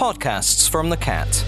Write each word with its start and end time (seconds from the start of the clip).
Podcasts 0.00 0.66
from 0.66 0.88
the 0.88 0.96
Cat. 0.96 1.44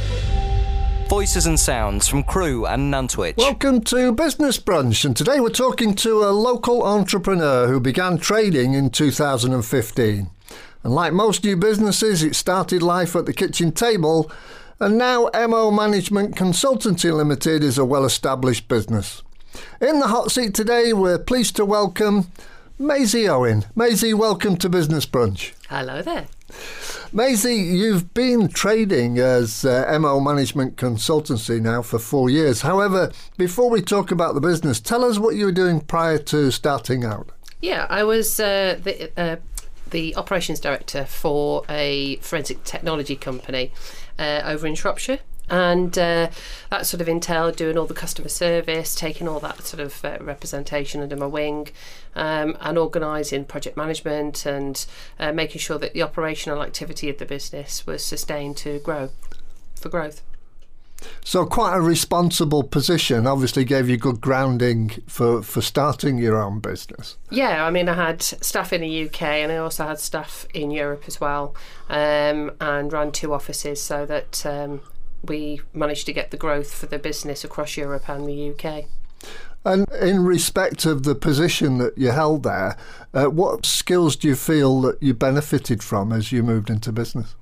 Voices 1.09 1.47
and 1.47 1.59
sounds 1.59 2.07
from 2.07 2.23
Crewe 2.23 2.67
and 2.67 2.93
Nantwich. 2.93 3.39
Welcome 3.39 3.81
to 3.85 4.13
Business 4.13 4.59
Brunch, 4.59 5.07
and 5.07 5.17
today 5.17 5.41
we're 5.41 5.49
talking 5.49 5.95
to 5.95 6.23
a 6.25 6.37
local 6.37 6.83
entrepreneur 6.83 7.67
who 7.67 7.81
began 7.81 8.19
trading 8.19 8.75
in 8.75 8.91
2015. 8.91 10.29
And 10.83 10.95
like 10.95 11.15
most 11.15 11.45
new 11.45 11.57
businesses, 11.57 12.23
it 12.23 12.37
started 12.37 12.83
life 12.83 13.17
at 13.17 13.25
the 13.25 13.33
kitchen 13.33 13.73
table, 13.73 14.31
and 14.79 14.99
now 14.99 15.31
MO 15.33 15.71
Management 15.71 16.37
Consultancy 16.37 17.11
Limited 17.11 17.65
is 17.65 17.79
a 17.79 17.87
well 17.87 18.05
established 18.05 18.69
business. 18.69 19.23
In 19.81 19.99
the 19.99 20.09
hot 20.09 20.31
seat 20.31 20.53
today, 20.53 20.93
we're 20.93 21.19
pleased 21.19 21.57
to 21.57 21.65
welcome 21.65 22.27
Maisie 22.79 23.27
Owen. 23.31 23.65
Maisie, 23.75 24.13
welcome 24.13 24.59
to 24.59 24.69
Business 24.69 25.07
Brunch. 25.07 25.53
Hello 25.71 26.03
there. 26.03 26.27
Maisie, 27.13 27.57
you've 27.57 28.15
been 28.15 28.49
trading 28.49 29.19
as 29.19 29.65
uh, 29.65 29.99
MO 30.01 30.19
Management 30.21 30.77
Consultancy 30.77 31.61
now 31.61 31.83
for 31.83 31.99
four 31.99 32.31
years. 32.31 32.63
However, 32.63 33.13
before 33.37 33.69
we 33.69 33.83
talk 33.83 34.11
about 34.11 34.35
the 34.35 34.41
business, 34.41 34.81
tell 34.81 35.05
us 35.05 35.19
what 35.19 35.35
you 35.35 35.45
were 35.45 35.53
doing 35.53 35.81
prior 35.81 36.19
to 36.19 36.51
starting 36.51 37.05
out. 37.05 37.31
Yeah, 37.61 37.87
I 37.91 38.05
was 38.05 38.41
uh, 38.41 38.79
the 38.83 39.13
uh, 39.17 39.37
the 39.91 40.17
operations 40.17 40.59
director 40.59 41.05
for 41.05 41.65
a 41.69 42.17
forensic 42.17 42.65
technology 42.65 43.15
company 43.15 43.73
uh, 44.19 44.41
over 44.45 44.67
in 44.67 44.75
Shropshire. 44.75 45.21
And 45.51 45.99
uh, 45.99 46.31
that 46.71 46.87
sort 46.87 47.01
of 47.01 47.09
entailed 47.09 47.57
doing 47.57 47.77
all 47.77 47.87
the 47.87 47.95
customer 47.95 48.29
service, 48.29 48.95
taking 48.95 49.29
all 49.29 49.41
that 49.41 49.63
sort 49.63 49.81
of 49.81 50.05
uh, 50.05 50.19
representation 50.21 51.03
under 51.03 51.17
my 51.17 51.27
wing, 51.27 51.69
um, 52.15 52.57
and 52.61 52.79
organising 52.79 53.45
project 53.45 53.77
management 53.77 54.47
and 54.47 54.87
uh, 55.19 55.33
making 55.33 55.59
sure 55.59 55.79
that 55.79 55.93
the 55.93 56.03
operational 56.03 56.63
activity 56.63 57.11
of 57.11 57.19
the 57.19 57.27
business 57.27 57.87
was 57.87 58.05
sustained 58.05 58.57
to 58.59 58.79
grow 58.79 59.11
for 59.75 59.89
growth. 59.89 60.23
So 61.25 61.45
quite 61.47 61.77
a 61.77 61.81
responsible 61.81 62.63
position. 62.63 63.27
Obviously, 63.27 63.65
gave 63.65 63.89
you 63.89 63.97
good 63.97 64.21
grounding 64.21 64.91
for 65.07 65.43
for 65.43 65.61
starting 65.61 66.19
your 66.19 66.41
own 66.41 66.61
business. 66.61 67.17
Yeah, 67.31 67.65
I 67.65 67.71
mean, 67.71 67.89
I 67.89 67.95
had 67.95 68.23
staff 68.23 68.73
in 68.73 68.83
the 68.83 69.07
UK 69.07 69.23
and 69.23 69.53
I 69.53 69.57
also 69.57 69.87
had 69.87 69.99
staff 69.99 70.47
in 70.55 70.71
Europe 70.71 71.05
as 71.07 71.21
well, 71.21 71.55
um, 71.89 72.53
and 72.61 72.93
ran 72.93 73.13
two 73.13 73.33
offices 73.35 73.83
so 73.83 74.07
that 74.07 74.45
um, 74.47 74.81
we 75.25 75.61
managed 75.73 76.07
to 76.07 76.13
get 76.13 76.31
the 76.31 76.37
growth 76.37 76.73
for 76.73 76.87
the 76.87 76.99
business 76.99 77.45
across 77.45 77.77
Europe 77.77 78.09
and 78.09 78.27
the 78.27 78.51
UK. 78.51 78.87
And 79.65 79.87
in 80.01 80.25
respect 80.25 80.85
of 80.85 81.05
the 81.05 81.15
position 81.15 81.79
that 81.79 81.97
you 81.97 82.11
held 82.11 82.43
there, 82.43 82.77
uh, 83.15 83.27
what 83.27 83.65
skills 83.65 84.17
do 84.17 84.29
you 84.29 84.35
feel 84.35 84.81
that 84.83 85.01
you 85.01 85.15
benefited 85.15 85.83
from 85.83 86.13
as 86.13 86.33
you 86.33 86.43
moved 86.43 86.69
into 86.69 86.91
business? 86.91 87.37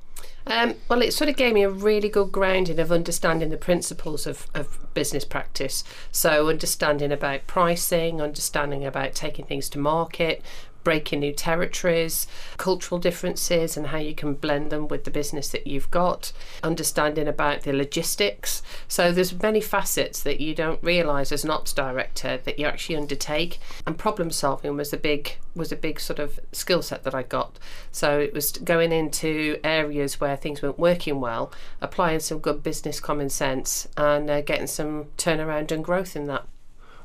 Um, 0.46 0.74
well, 0.88 1.02
it 1.02 1.12
sort 1.12 1.30
of 1.30 1.36
gave 1.36 1.54
me 1.54 1.62
a 1.62 1.70
really 1.70 2.08
good 2.08 2.32
grounding 2.32 2.78
of 2.80 2.90
understanding 2.90 3.50
the 3.50 3.56
principles 3.56 4.26
of, 4.26 4.48
of 4.54 4.78
business 4.94 5.24
practice. 5.24 5.84
So, 6.10 6.48
understanding 6.48 7.12
about 7.12 7.46
pricing, 7.46 8.20
understanding 8.20 8.84
about 8.84 9.14
taking 9.14 9.44
things 9.44 9.68
to 9.70 9.78
market, 9.78 10.42
breaking 10.84 11.20
new 11.20 11.32
territories, 11.32 12.26
cultural 12.56 12.98
differences, 12.98 13.76
and 13.76 13.88
how 13.88 13.98
you 13.98 14.14
can 14.14 14.34
blend 14.34 14.70
them 14.70 14.88
with 14.88 15.04
the 15.04 15.10
business 15.10 15.48
that 15.50 15.66
you've 15.66 15.90
got, 15.90 16.32
understanding 16.62 17.28
about 17.28 17.62
the 17.62 17.72
logistics. 17.72 18.62
So 18.88 19.12
there's 19.12 19.40
many 19.42 19.60
facets 19.60 20.22
that 20.22 20.40
you 20.40 20.54
don't 20.54 20.82
realise 20.82 21.32
as 21.32 21.44
an 21.44 21.50
ops 21.50 21.72
director 21.72 22.38
that 22.44 22.58
you 22.58 22.66
actually 22.66 22.96
undertake. 22.96 23.58
And 23.86 23.98
problem 23.98 24.30
solving 24.30 24.76
was 24.76 24.92
a 24.92 24.96
big 24.96 25.36
was 25.54 25.72
a 25.72 25.76
big 25.76 25.98
sort 25.98 26.20
of 26.20 26.38
skill 26.52 26.80
set 26.80 27.02
that 27.02 27.14
I 27.14 27.24
got. 27.24 27.58
So 27.90 28.20
it 28.20 28.32
was 28.32 28.52
going 28.52 28.92
into 28.92 29.58
areas 29.64 30.20
where 30.20 30.36
things 30.36 30.62
weren't 30.62 30.78
working 30.78 31.20
well, 31.20 31.52
applying 31.80 32.20
some 32.20 32.38
good 32.38 32.62
business 32.62 33.00
common 33.00 33.30
sense, 33.30 33.88
and 33.96 34.30
uh, 34.30 34.42
getting 34.42 34.68
some 34.68 35.06
turnaround 35.16 35.72
and 35.72 35.84
growth 35.84 36.14
in 36.14 36.26
that. 36.26 36.46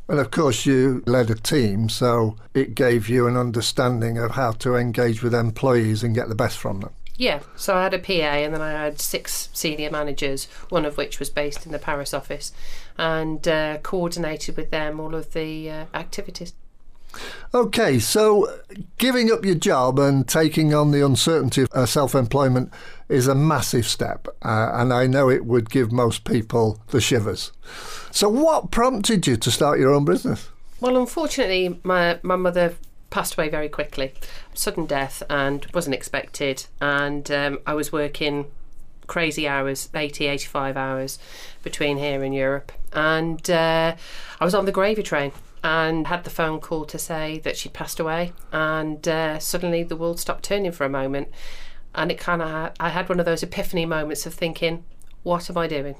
And 0.07 0.19
of 0.19 0.29
course, 0.29 0.65
you 0.65 1.01
led 1.07 1.29
a 1.31 1.35
team, 1.35 1.89
so 1.89 2.35
it 2.53 2.75
gave 2.75 3.09
you 3.09 3.27
an 3.27 3.35
understanding 3.35 4.17
of 4.19 4.31
how 4.31 4.51
to 4.51 4.75
engage 4.75 5.23
with 5.23 5.33
employees 5.33 6.03
and 6.03 6.13
get 6.13 6.29
the 6.29 6.35
best 6.35 6.57
from 6.57 6.81
them. 6.81 6.91
Yeah, 7.17 7.39
so 7.55 7.75
I 7.75 7.83
had 7.83 7.93
a 7.93 7.99
PA 7.99 8.11
and 8.11 8.53
then 8.53 8.61
I 8.61 8.71
had 8.71 8.99
six 8.99 9.49
senior 9.53 9.89
managers, 9.89 10.45
one 10.69 10.85
of 10.85 10.97
which 10.97 11.17
was 11.17 11.29
based 11.29 11.65
in 11.65 11.71
the 11.71 11.79
Paris 11.79 12.13
office, 12.13 12.51
and 12.97 13.47
uh, 13.47 13.77
coordinated 13.77 14.57
with 14.57 14.69
them 14.69 14.99
all 14.99 15.15
of 15.15 15.33
the 15.33 15.69
uh, 15.69 15.85
activities. 15.93 16.53
Okay, 17.53 17.99
so 17.99 18.51
giving 18.97 19.31
up 19.31 19.45
your 19.45 19.55
job 19.55 19.99
and 19.99 20.27
taking 20.27 20.73
on 20.73 20.91
the 20.91 21.05
uncertainty 21.05 21.61
of 21.61 21.69
uh, 21.73 21.85
self 21.85 22.15
employment 22.15 22.71
is 23.09 23.27
a 23.27 23.35
massive 23.35 23.87
step, 23.87 24.27
uh, 24.43 24.71
and 24.73 24.91
I 24.91 25.07
know 25.07 25.29
it 25.29 25.45
would 25.45 25.69
give 25.69 25.91
most 25.91 26.23
people 26.23 26.81
the 26.87 26.99
shivers. 26.99 27.51
So, 28.11 28.29
what 28.29 28.71
prompted 28.71 29.27
you 29.27 29.37
to 29.37 29.51
start 29.51 29.79
your 29.79 29.93
own 29.93 30.05
business? 30.05 30.49
Well, 30.81 30.97
unfortunately, 30.97 31.79
my, 31.83 32.19
my 32.23 32.35
mother 32.35 32.75
passed 33.09 33.37
away 33.37 33.47
very 33.49 33.69
quickly, 33.69 34.13
sudden 34.53 34.85
death, 34.85 35.23
and 35.29 35.65
wasn't 35.73 35.95
expected. 35.95 36.65
And 36.81 37.31
um, 37.31 37.59
I 37.65 37.73
was 37.73 37.91
working 37.91 38.47
crazy 39.07 39.47
hours 39.47 39.89
80 39.93 40.25
85 40.25 40.75
hours 40.75 41.19
between 41.61 41.97
here 41.97 42.23
and 42.23 42.33
Europe 42.33 42.71
and 42.91 43.49
uh, 43.49 43.95
I 44.39 44.45
was 44.45 44.55
on 44.55 44.65
the 44.65 44.71
gravy 44.71 45.03
train 45.03 45.31
and 45.65 46.05
had 46.05 46.23
the 46.23 46.29
phone 46.29 46.59
call 46.59 46.85
to 46.85 46.99
say 46.99 47.39
that 47.39 47.57
she'd 47.57 47.73
passed 47.73 47.99
away 47.99 48.31
and 48.51 49.07
uh, 49.07 49.39
suddenly 49.39 49.81
the 49.81 49.95
world 49.95 50.19
stopped 50.19 50.43
turning 50.43 50.71
for 50.71 50.85
a 50.85 50.89
moment 50.89 51.27
and 51.95 52.11
it 52.11 52.19
kind 52.19 52.41
of 52.41 52.71
I 52.79 52.89
had 52.89 53.09
one 53.09 53.19
of 53.19 53.25
those 53.25 53.41
epiphany 53.41 53.85
moments 53.85 54.27
of 54.27 54.33
thinking 54.33 54.83
what 55.23 55.49
am 55.49 55.57
I 55.57 55.65
doing? 55.65 55.95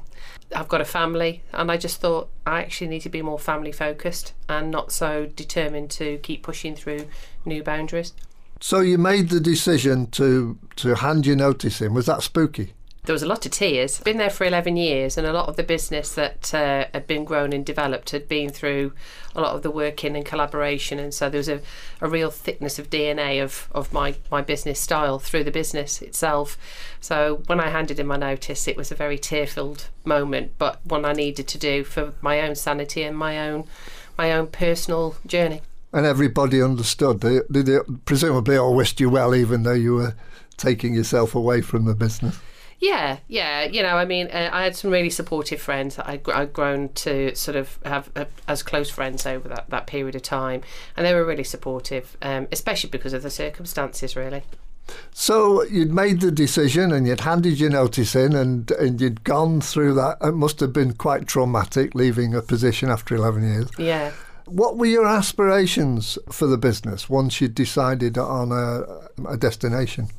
I've 0.56 0.68
got 0.68 0.82
a 0.82 0.86
family, 0.86 1.42
and 1.52 1.72
I 1.72 1.78
just 1.78 2.00
thought 2.00 2.30
I 2.46 2.62
actually 2.62 2.90
need 2.90 3.00
to 3.00 3.10
be 3.10 3.24
more 3.24 3.40
family 3.40 3.72
focused 3.72 4.34
and 4.48 4.70
not 4.70 4.92
so 4.92 5.26
determined 5.26 5.90
to 5.92 6.20
keep 6.20 6.44
pushing 6.44 6.76
through 6.76 7.08
new 7.44 7.64
boundaries. 7.64 8.14
So 8.62 8.82
you 8.82 9.00
made 9.00 9.30
the 9.30 9.40
decision 9.40 10.12
to 10.12 10.60
to 10.76 10.94
hand 10.94 11.26
your 11.26 11.38
notice 11.38 11.82
in. 11.82 11.96
Was 11.96 12.06
that 12.06 12.22
spooky? 12.22 12.75
There 13.06 13.14
was 13.14 13.24
a 13.24 13.28
lot 13.28 13.46
of 13.46 13.52
tears. 13.52 13.98
I've 13.98 14.04
been 14.04 14.18
there 14.18 14.30
for 14.30 14.46
11 14.46 14.78
years, 14.78 15.18
and 15.18 15.26
a 15.26 15.34
lot 15.34 15.48
of 15.48 15.56
the 15.56 15.64
business 15.64 16.14
that 16.16 16.54
uh, 16.54 16.86
had 16.94 17.08
been 17.08 17.24
grown 17.24 17.54
and 17.54 17.66
developed 17.66 18.12
had 18.12 18.28
been 18.28 18.50
through 18.50 18.94
a 19.36 19.42
lot 19.42 19.56
of 19.56 19.62
the 19.62 19.72
working 19.72 20.16
and 20.16 20.26
collaboration, 20.26 21.00
and 21.00 21.14
so 21.14 21.30
there 21.30 21.40
was 21.40 21.50
a, 21.50 21.62
a 22.02 22.10
real 22.10 22.32
thickness 22.32 22.80
of 22.80 22.90
DNA 22.90 23.44
of, 23.44 23.68
of 23.72 23.92
my, 23.94 24.16
my 24.32 24.42
business 24.42 24.80
style 24.80 25.20
through 25.20 25.44
the 25.44 25.52
business 25.52 26.02
itself. 26.02 26.58
So 27.00 27.44
when 27.48 27.60
I 27.60 27.70
handed 27.70 28.00
in 28.00 28.08
my 28.08 28.18
notice, 28.18 28.68
it 28.68 28.78
was 28.78 28.92
a 28.92 28.96
very 28.96 29.18
tear 29.18 29.48
filled 29.48 29.88
moment, 30.04 30.54
but 30.58 30.86
one 30.86 31.06
I 31.06 31.14
needed 31.14 31.48
to 31.50 31.58
do 31.58 31.84
for 31.84 32.14
my 32.22 32.42
own 32.42 32.56
sanity 32.56 33.04
and 33.04 33.18
my 33.18 33.40
own 33.40 33.66
my 34.18 34.32
own 34.32 34.48
personal 34.48 35.18
journey. 35.26 35.62
And 35.92 36.06
everybody 36.06 36.62
understood. 36.62 37.22
They, 37.22 37.40
they, 37.50 37.62
they 37.62 37.80
presumably 38.06 38.56
all 38.58 38.74
wished 38.74 39.00
you 39.00 39.10
well, 39.10 39.36
even 39.36 39.64
though 39.64 39.74
you 39.74 39.96
were 39.96 40.16
taking 40.58 40.94
yourself 40.94 41.36
away 41.36 41.62
from 41.62 41.84
the 41.84 41.94
business. 41.94 42.40
Yeah, 42.80 43.20
yeah. 43.28 43.64
You 43.64 43.82
know, 43.84 43.98
I 43.98 44.06
mean, 44.06 44.28
uh, 44.28 44.50
I 44.52 44.64
had 44.64 44.76
some 44.76 44.92
really 44.92 45.10
supportive 45.10 45.62
friends 45.62 45.96
that 45.96 46.08
I'd, 46.08 46.30
I'd 46.30 46.54
grown 46.54 46.90
to 46.90 47.36
sort 47.36 47.56
of 47.56 47.80
have 47.86 48.10
uh, 48.16 48.26
as 48.48 48.64
close 48.64 48.90
friends 48.90 49.26
over 49.26 49.48
that, 49.50 49.70
that 49.70 49.88
period 49.88 50.16
of 50.16 50.22
time. 50.22 50.62
And 50.96 51.06
they 51.06 51.14
were 51.14 51.26
really 51.26 51.44
supportive, 51.44 52.18
um, 52.22 52.48
especially 52.52 52.90
because 52.90 53.14
of 53.14 53.24
the 53.24 53.30
circumstances, 53.30 54.16
really. 54.16 54.44
So 55.12 55.64
you'd 55.64 55.94
made 55.94 56.22
the 56.22 56.32
decision 56.32 56.92
and 56.92 57.08
you'd 57.08 57.22
handed 57.22 57.60
your 57.60 57.70
notice 57.70 58.16
in 58.16 58.36
and, 58.36 58.70
and 58.72 59.02
you'd 59.02 59.24
gone 59.24 59.62
through 59.62 59.96
that. 59.96 60.18
It 60.22 60.34
must 60.34 60.60
have 60.60 60.74
been 60.74 60.94
quite 60.94 61.28
traumatic 61.28 61.96
leaving 61.96 62.36
a 62.36 62.42
position 62.42 62.90
after 62.90 63.16
11 63.16 63.44
years. 63.44 63.70
Yeah. 63.78 64.12
What 64.46 64.78
were 64.78 64.86
your 64.86 65.08
aspirations 65.08 66.20
for 66.32 66.46
the 66.46 66.58
business 66.58 67.10
once 67.10 67.42
you'd 67.42 67.56
decided 67.56 68.18
on 68.18 68.52
a, 68.52 69.28
a 69.28 69.38
destination? 69.38 70.10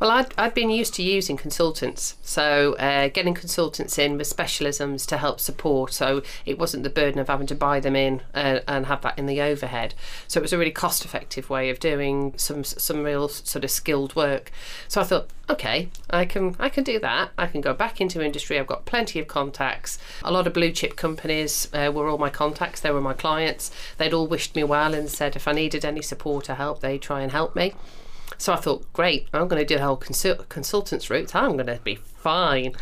Well, 0.00 0.12
I'd, 0.12 0.32
I'd 0.38 0.54
been 0.54 0.70
used 0.70 0.94
to 0.94 1.02
using 1.02 1.36
consultants, 1.36 2.16
so 2.22 2.72
uh, 2.76 3.08
getting 3.08 3.34
consultants 3.34 3.98
in 3.98 4.16
with 4.16 4.34
specialisms 4.34 5.04
to 5.08 5.18
help 5.18 5.40
support, 5.40 5.92
so 5.92 6.22
it 6.46 6.58
wasn't 6.58 6.84
the 6.84 6.90
burden 6.90 7.20
of 7.20 7.28
having 7.28 7.46
to 7.48 7.54
buy 7.54 7.80
them 7.80 7.94
in 7.94 8.22
uh, 8.34 8.60
and 8.66 8.86
have 8.86 9.02
that 9.02 9.18
in 9.18 9.26
the 9.26 9.42
overhead. 9.42 9.92
So 10.26 10.40
it 10.40 10.42
was 10.42 10.54
a 10.54 10.58
really 10.58 10.70
cost-effective 10.70 11.50
way 11.50 11.68
of 11.68 11.80
doing 11.80 12.32
some 12.38 12.64
some 12.64 13.02
real 13.02 13.28
sort 13.28 13.62
of 13.62 13.70
skilled 13.70 14.16
work. 14.16 14.50
So 14.88 15.02
I 15.02 15.04
thought, 15.04 15.28
okay, 15.50 15.90
I 16.08 16.24
can 16.24 16.56
I 16.58 16.70
can 16.70 16.82
do 16.82 16.98
that. 17.00 17.32
I 17.36 17.46
can 17.46 17.60
go 17.60 17.74
back 17.74 18.00
into 18.00 18.24
industry. 18.24 18.58
I've 18.58 18.66
got 18.66 18.86
plenty 18.86 19.20
of 19.20 19.28
contacts. 19.28 19.98
A 20.22 20.32
lot 20.32 20.46
of 20.46 20.54
blue 20.54 20.72
chip 20.72 20.96
companies 20.96 21.68
uh, 21.74 21.92
were 21.94 22.08
all 22.08 22.16
my 22.16 22.30
contacts. 22.30 22.80
They 22.80 22.90
were 22.90 23.02
my 23.02 23.12
clients. 23.12 23.70
They'd 23.98 24.14
all 24.14 24.26
wished 24.26 24.56
me 24.56 24.64
well 24.64 24.94
and 24.94 25.10
said 25.10 25.36
if 25.36 25.46
I 25.46 25.52
needed 25.52 25.84
any 25.84 26.00
support 26.00 26.48
or 26.48 26.54
help, 26.54 26.80
they'd 26.80 27.02
try 27.02 27.20
and 27.20 27.32
help 27.32 27.54
me. 27.54 27.74
So 28.40 28.54
I 28.54 28.56
thought, 28.56 28.90
great, 28.94 29.28
I'm 29.34 29.48
going 29.48 29.60
to 29.60 29.66
do 29.66 29.76
the 29.76 29.84
whole 29.84 29.98
consul- 29.98 30.46
consultants 30.48 31.10
route. 31.10 31.36
I'm 31.36 31.58
going 31.58 31.66
to 31.66 31.78
be 31.84 31.96
fine. 31.96 32.72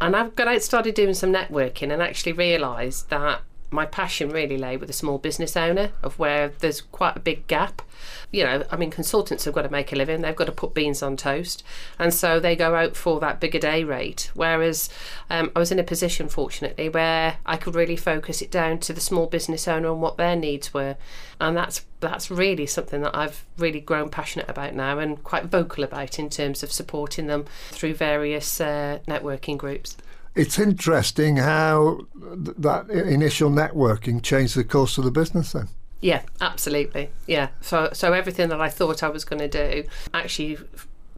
And 0.00 0.14
I've 0.14 0.36
got 0.36 0.46
out, 0.46 0.62
started 0.62 0.94
doing 0.94 1.12
some 1.12 1.32
networking 1.32 1.92
and 1.92 2.00
actually 2.00 2.34
realised 2.34 3.10
that 3.10 3.40
my 3.70 3.84
passion 3.84 4.30
really 4.30 4.56
lay 4.56 4.76
with 4.76 4.88
a 4.88 4.94
small 4.94 5.18
business 5.18 5.56
owner 5.56 5.90
of 6.02 6.18
where 6.18 6.48
there's 6.60 6.80
quite 6.80 7.16
a 7.16 7.20
big 7.20 7.46
gap. 7.46 7.82
You 8.30 8.44
know, 8.44 8.64
I 8.70 8.76
mean, 8.76 8.90
consultants 8.90 9.44
have 9.44 9.54
got 9.54 9.62
to 9.62 9.70
make 9.70 9.92
a 9.92 9.96
living, 9.96 10.20
they've 10.20 10.36
got 10.36 10.46
to 10.46 10.52
put 10.52 10.74
beans 10.74 11.02
on 11.02 11.16
toast, 11.16 11.62
and 11.98 12.14
so 12.14 12.38
they 12.40 12.56
go 12.56 12.74
out 12.74 12.96
for 12.96 13.20
that 13.20 13.40
bigger 13.40 13.58
day 13.58 13.84
rate. 13.84 14.30
Whereas 14.34 14.88
um, 15.28 15.50
I 15.54 15.58
was 15.58 15.72
in 15.72 15.78
a 15.78 15.84
position, 15.84 16.28
fortunately, 16.28 16.88
where 16.88 17.38
I 17.44 17.56
could 17.56 17.74
really 17.74 17.96
focus 17.96 18.40
it 18.40 18.50
down 18.50 18.78
to 18.80 18.92
the 18.92 19.00
small 19.00 19.26
business 19.26 19.66
owner 19.66 19.90
and 19.90 20.00
what 20.00 20.16
their 20.16 20.36
needs 20.36 20.72
were, 20.72 20.96
and 21.40 21.56
that's 21.56 21.84
that's 22.00 22.30
really 22.30 22.66
something 22.66 23.02
that 23.02 23.16
I've 23.16 23.44
really 23.56 23.80
grown 23.80 24.08
passionate 24.08 24.48
about 24.48 24.74
now 24.74 25.00
and 25.00 25.22
quite 25.24 25.46
vocal 25.46 25.82
about 25.82 26.18
in 26.18 26.30
terms 26.30 26.62
of 26.62 26.70
supporting 26.70 27.26
them 27.26 27.46
through 27.70 27.94
various 27.94 28.60
uh, 28.60 29.00
networking 29.08 29.58
groups 29.58 29.96
it's 30.38 30.58
interesting 30.58 31.36
how 31.36 32.06
th- 32.44 32.56
that 32.58 32.88
initial 32.90 33.50
networking 33.50 34.22
changed 34.22 34.56
the 34.56 34.64
course 34.64 34.96
of 34.96 35.04
the 35.04 35.10
business 35.10 35.52
then. 35.52 35.68
Yeah, 36.00 36.22
absolutely. 36.40 37.10
Yeah. 37.26 37.48
So 37.60 37.90
so 37.92 38.12
everything 38.12 38.48
that 38.50 38.60
I 38.60 38.68
thought 38.68 39.02
I 39.02 39.08
was 39.08 39.24
going 39.24 39.40
to 39.40 39.48
do 39.48 39.88
actually 40.14 40.58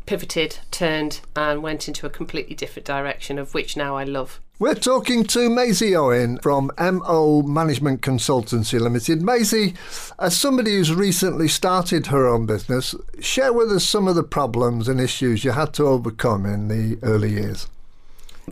pivoted, 0.07 0.59
turned, 0.71 1.21
and 1.37 1.63
went 1.63 1.87
into 1.87 2.07
a 2.07 2.11
completely 2.11 2.55
different 2.57 2.87
direction, 2.87 3.39
of 3.39 3.53
which 3.53 3.77
now 3.77 3.95
I 3.97 4.05
love. 4.05 4.41
We're 4.59 4.75
talking 4.75 5.25
to 5.25 5.49
Maisie 5.49 5.95
Owen 5.95 6.39
from 6.39 6.71
MO 6.79 7.43
Management 7.43 8.01
Consultancy 8.03 8.81
Limited. 8.81 9.23
Maisie, 9.23 9.75
as 10.19 10.37
somebody 10.37 10.73
who's 10.73 10.95
recently 10.95 11.49
started 11.49 12.07
her 12.07 12.27
own 12.27 12.47
business, 12.47 12.95
share 13.21 13.53
with 13.53 13.71
us 13.71 13.85
some 13.85 14.09
of 14.09 14.17
the 14.17 14.23
problems 14.23 14.89
and 14.89 15.01
issues 15.01 15.45
you 15.45 15.53
had 15.53 15.73
to 15.75 15.87
overcome 15.87 16.45
in 16.45 16.69
the 16.69 16.99
early 17.03 17.31
years 17.31 17.69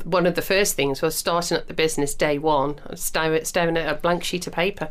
one 0.04 0.26
of 0.26 0.34
the 0.34 0.42
first 0.42 0.74
things 0.74 1.02
was 1.02 1.14
starting 1.14 1.56
up 1.56 1.66
the 1.66 1.74
business 1.74 2.14
day 2.14 2.38
one, 2.38 2.80
staring, 2.96 3.76
at 3.76 3.88
a 3.88 3.98
blank 4.00 4.24
sheet 4.24 4.46
of 4.46 4.52
paper. 4.52 4.90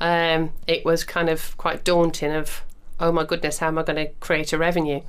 Um, 0.00 0.52
it 0.66 0.84
was 0.84 1.04
kind 1.04 1.28
of 1.28 1.56
quite 1.58 1.84
daunting 1.84 2.32
of, 2.32 2.62
oh 2.98 3.12
my 3.12 3.24
goodness, 3.24 3.58
how 3.58 3.68
am 3.68 3.78
I 3.78 3.82
going 3.82 3.96
to 3.96 4.12
create 4.20 4.52
a 4.52 4.58
revenue? 4.58 5.02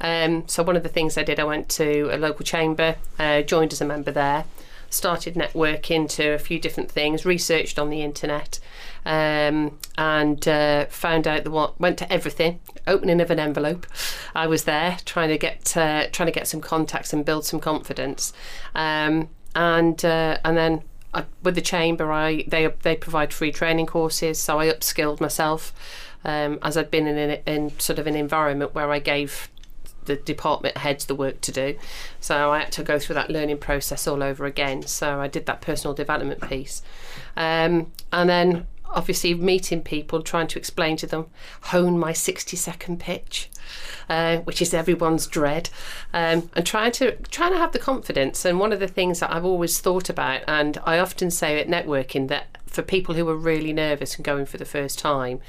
Um, 0.00 0.46
so 0.48 0.62
one 0.62 0.76
of 0.76 0.82
the 0.82 0.88
things 0.88 1.18
I 1.18 1.22
did, 1.22 1.38
I 1.40 1.44
went 1.44 1.68
to 1.70 2.08
a 2.10 2.16
local 2.16 2.44
chamber, 2.44 2.96
uh, 3.18 3.42
joined 3.42 3.72
as 3.72 3.80
a 3.80 3.84
member 3.84 4.10
there, 4.10 4.44
started 4.90 5.34
networking 5.34 6.08
to 6.10 6.30
a 6.30 6.38
few 6.38 6.58
different 6.58 6.90
things, 6.90 7.24
researched 7.24 7.78
on 7.78 7.90
the 7.90 8.02
internet, 8.02 8.58
um, 9.04 9.78
and 9.96 10.46
uh, 10.48 10.86
found 10.86 11.26
out 11.26 11.44
the 11.44 11.50
what 11.50 11.78
went 11.80 11.98
to 11.98 12.12
everything. 12.12 12.60
Opening 12.86 13.20
of 13.20 13.30
an 13.30 13.38
envelope, 13.38 13.86
I 14.34 14.46
was 14.46 14.64
there 14.64 14.98
trying 15.04 15.28
to 15.28 15.38
get 15.38 15.76
uh, 15.76 16.06
trying 16.10 16.26
to 16.26 16.32
get 16.32 16.48
some 16.48 16.60
contacts 16.60 17.12
and 17.12 17.24
build 17.24 17.44
some 17.44 17.60
confidence, 17.60 18.32
um, 18.74 19.28
and 19.54 20.02
uh, 20.04 20.38
and 20.44 20.56
then 20.56 20.82
I, 21.12 21.24
with 21.42 21.54
the 21.54 21.60
chamber, 21.60 22.12
I 22.12 22.44
they 22.46 22.66
they 22.82 22.96
provide 22.96 23.32
free 23.32 23.52
training 23.52 23.86
courses, 23.86 24.38
so 24.38 24.58
I 24.58 24.68
upskilled 24.68 25.20
myself. 25.20 25.72
Um, 26.24 26.58
as 26.62 26.76
I'd 26.76 26.90
been 26.90 27.06
in, 27.06 27.16
in, 27.16 27.40
in 27.46 27.78
sort 27.78 28.00
of 28.00 28.08
an 28.08 28.16
environment 28.16 28.74
where 28.74 28.90
I 28.90 28.98
gave 28.98 29.48
the 30.08 30.16
department 30.16 30.76
heads 30.78 31.04
the 31.04 31.14
work 31.14 31.40
to 31.42 31.52
do. 31.52 31.76
So 32.20 32.50
I 32.50 32.60
had 32.60 32.72
to 32.72 32.82
go 32.82 32.98
through 32.98 33.14
that 33.14 33.30
learning 33.30 33.58
process 33.58 34.06
all 34.06 34.22
over 34.22 34.44
again. 34.44 34.82
So 34.82 35.20
I 35.20 35.28
did 35.28 35.46
that 35.46 35.60
personal 35.60 35.94
development 35.94 36.48
piece. 36.48 36.82
Um, 37.36 37.92
and 38.12 38.28
then 38.28 38.66
obviously 38.90 39.34
meeting 39.34 39.82
people, 39.82 40.22
trying 40.22 40.46
to 40.48 40.58
explain 40.58 40.96
to 40.96 41.06
them, 41.06 41.26
hone 41.62 41.98
my 41.98 42.12
60 42.12 42.56
second 42.56 43.00
pitch, 43.00 43.50
uh, 44.08 44.38
which 44.38 44.62
is 44.62 44.72
everyone's 44.72 45.26
dread, 45.26 45.70
um, 46.12 46.50
and 46.54 46.66
trying 46.66 46.92
to 46.92 47.12
trying 47.30 47.52
to 47.52 47.58
have 47.58 47.72
the 47.72 47.78
confidence. 47.78 48.44
And 48.44 48.58
one 48.58 48.72
of 48.72 48.80
the 48.80 48.88
things 48.88 49.20
that 49.20 49.32
I've 49.32 49.44
always 49.44 49.80
thought 49.80 50.08
about, 50.08 50.42
and 50.48 50.78
I 50.84 50.98
often 50.98 51.30
say 51.30 51.60
at 51.60 51.68
networking 51.68 52.28
that 52.28 52.57
for 52.68 52.82
people 52.82 53.14
who 53.14 53.28
are 53.28 53.36
really 53.36 53.72
nervous 53.72 54.16
and 54.16 54.24
going 54.24 54.46
for 54.46 54.58
the 54.58 54.64
first 54.64 54.98
time, 54.98 55.40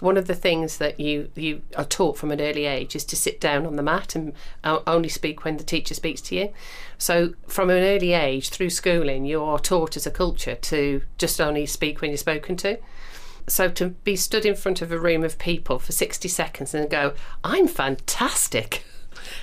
one 0.00 0.16
of 0.16 0.26
the 0.26 0.34
things 0.34 0.78
that 0.78 0.98
you 0.98 1.30
you 1.34 1.62
are 1.76 1.84
taught 1.84 2.18
from 2.18 2.30
an 2.30 2.40
early 2.40 2.66
age 2.66 2.94
is 2.96 3.04
to 3.06 3.16
sit 3.16 3.40
down 3.40 3.66
on 3.66 3.76
the 3.76 3.82
mat 3.82 4.14
and 4.14 4.32
uh, 4.62 4.80
only 4.86 5.08
speak 5.08 5.44
when 5.44 5.56
the 5.56 5.64
teacher 5.64 5.94
speaks 5.94 6.20
to 6.22 6.34
you. 6.34 6.52
So 6.98 7.34
from 7.46 7.70
an 7.70 7.82
early 7.82 8.12
age 8.12 8.50
through 8.50 8.70
schooling, 8.70 9.24
you 9.24 9.42
are 9.42 9.58
taught 9.58 9.96
as 9.96 10.06
a 10.06 10.10
culture 10.10 10.56
to 10.56 11.02
just 11.18 11.40
only 11.40 11.66
speak 11.66 12.00
when 12.00 12.10
you're 12.10 12.18
spoken 12.18 12.56
to. 12.58 12.78
So 13.46 13.68
to 13.70 13.90
be 13.90 14.16
stood 14.16 14.46
in 14.46 14.54
front 14.54 14.82
of 14.82 14.90
a 14.90 14.98
room 14.98 15.22
of 15.22 15.38
people 15.38 15.78
for 15.78 15.92
60 15.92 16.28
seconds 16.28 16.74
and 16.74 16.90
go, 16.90 17.14
"I'm 17.42 17.68
fantastic." 17.68 18.84